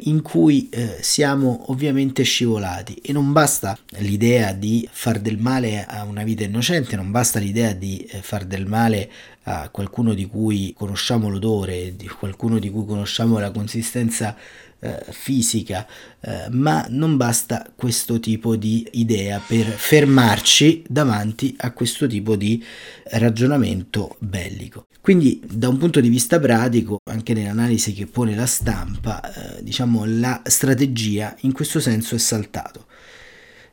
in 0.00 0.22
cui 0.22 0.68
eh, 0.68 0.98
siamo 1.00 1.66
ovviamente 1.68 2.22
scivolati 2.22 2.94
e 3.02 3.12
non 3.12 3.32
basta 3.32 3.78
l'idea 3.98 4.52
di 4.52 4.88
far 4.90 5.18
del 5.18 5.38
male 5.38 5.84
a 5.86 6.04
una 6.04 6.22
vita 6.22 6.44
innocente, 6.44 6.96
non 6.96 7.10
basta 7.10 7.38
l'idea 7.38 7.72
di 7.72 7.98
eh, 7.98 8.20
far 8.22 8.44
del 8.44 8.66
male 8.66 9.10
a 9.44 9.68
qualcuno 9.70 10.14
di 10.14 10.26
cui 10.26 10.74
conosciamo 10.76 11.28
l'odore, 11.28 11.96
di 11.96 12.06
qualcuno 12.06 12.58
di 12.58 12.70
cui 12.70 12.84
conosciamo 12.84 13.38
la 13.38 13.50
consistenza 13.50 14.36
eh, 14.80 15.04
fisica, 15.10 15.86
eh, 16.20 16.46
ma 16.50 16.86
non 16.88 17.16
basta 17.16 17.70
questo 17.74 18.20
tipo 18.20 18.56
di 18.56 18.86
idea 18.92 19.40
per 19.44 19.66
fermarci 19.66 20.84
davanti 20.88 21.54
a 21.58 21.72
questo 21.72 22.06
tipo 22.06 22.36
di 22.36 22.64
ragionamento 23.04 24.16
bellico. 24.18 24.86
Quindi 25.00 25.40
da 25.44 25.68
un 25.68 25.78
punto 25.78 26.00
di 26.00 26.10
vista 26.10 26.38
pratico, 26.38 26.98
anche 27.10 27.32
nell'analisi 27.32 27.94
che 27.94 28.06
pone 28.06 28.34
la 28.34 28.46
stampa, 28.46 29.56
eh, 29.56 29.62
diciamo 29.62 30.04
la 30.04 30.42
strategia 30.44 31.34
in 31.40 31.52
questo 31.52 31.80
senso 31.80 32.14
è 32.14 32.18
saltato. 32.18 32.86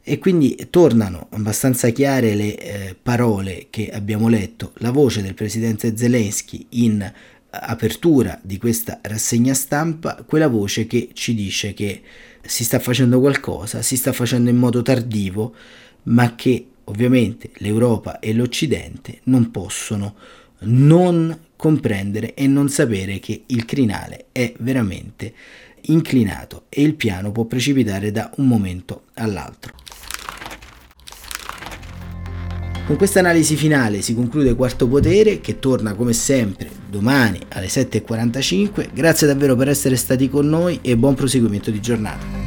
E 0.01 0.19
quindi 0.19 0.67
tornano 0.69 1.27
abbastanza 1.31 1.89
chiare 1.89 2.33
le 2.33 2.57
eh, 2.57 2.95
parole 2.95 3.67
che 3.69 3.89
abbiamo 3.89 4.29
letto, 4.29 4.71
la 4.77 4.91
voce 4.91 5.21
del 5.21 5.33
presidente 5.33 5.97
Zelensky 5.97 6.65
in 6.69 7.11
apertura 7.49 8.39
di 8.41 8.57
questa 8.57 8.99
rassegna 9.01 9.53
stampa, 9.53 10.23
quella 10.25 10.47
voce 10.47 10.87
che 10.87 11.09
ci 11.11 11.33
dice 11.33 11.73
che 11.73 12.01
si 12.41 12.63
sta 12.63 12.79
facendo 12.79 13.19
qualcosa, 13.19 13.81
si 13.81 13.97
sta 13.97 14.13
facendo 14.13 14.49
in 14.49 14.55
modo 14.55 14.81
tardivo, 14.81 15.53
ma 16.03 16.35
che 16.35 16.67
ovviamente 16.85 17.51
l'Europa 17.55 18.19
e 18.19 18.33
l'Occidente 18.33 19.19
non 19.23 19.51
possono 19.51 20.15
non 20.59 21.37
comprendere 21.55 22.33
e 22.33 22.47
non 22.47 22.69
sapere 22.69 23.19
che 23.19 23.43
il 23.47 23.65
crinale 23.65 24.25
è 24.31 24.53
veramente 24.59 25.33
inclinato 25.89 26.65
e 26.69 26.81
il 26.81 26.95
piano 26.95 27.31
può 27.31 27.45
precipitare 27.45 28.11
da 28.11 28.31
un 28.37 28.47
momento 28.47 29.03
all'altro. 29.15 29.73
Con 32.85 32.95
questa 32.95 33.19
analisi 33.19 33.57
finale 33.57 34.01
si 34.01 34.15
conclude 34.15 34.55
Quarto 34.55 34.87
Potere 34.87 35.41
che 35.41 35.59
torna 35.59 35.93
come 35.93 36.13
sempre 36.13 36.69
domani 36.89 37.37
alle 37.49 37.67
7.45. 37.67 38.91
Grazie 38.93 39.27
davvero 39.27 39.57
per 39.57 39.67
essere 39.67 39.97
stati 39.97 40.29
con 40.29 40.47
noi 40.47 40.79
e 40.81 40.95
buon 40.95 41.13
proseguimento 41.13 41.69
di 41.69 41.81
giornata. 41.81 42.46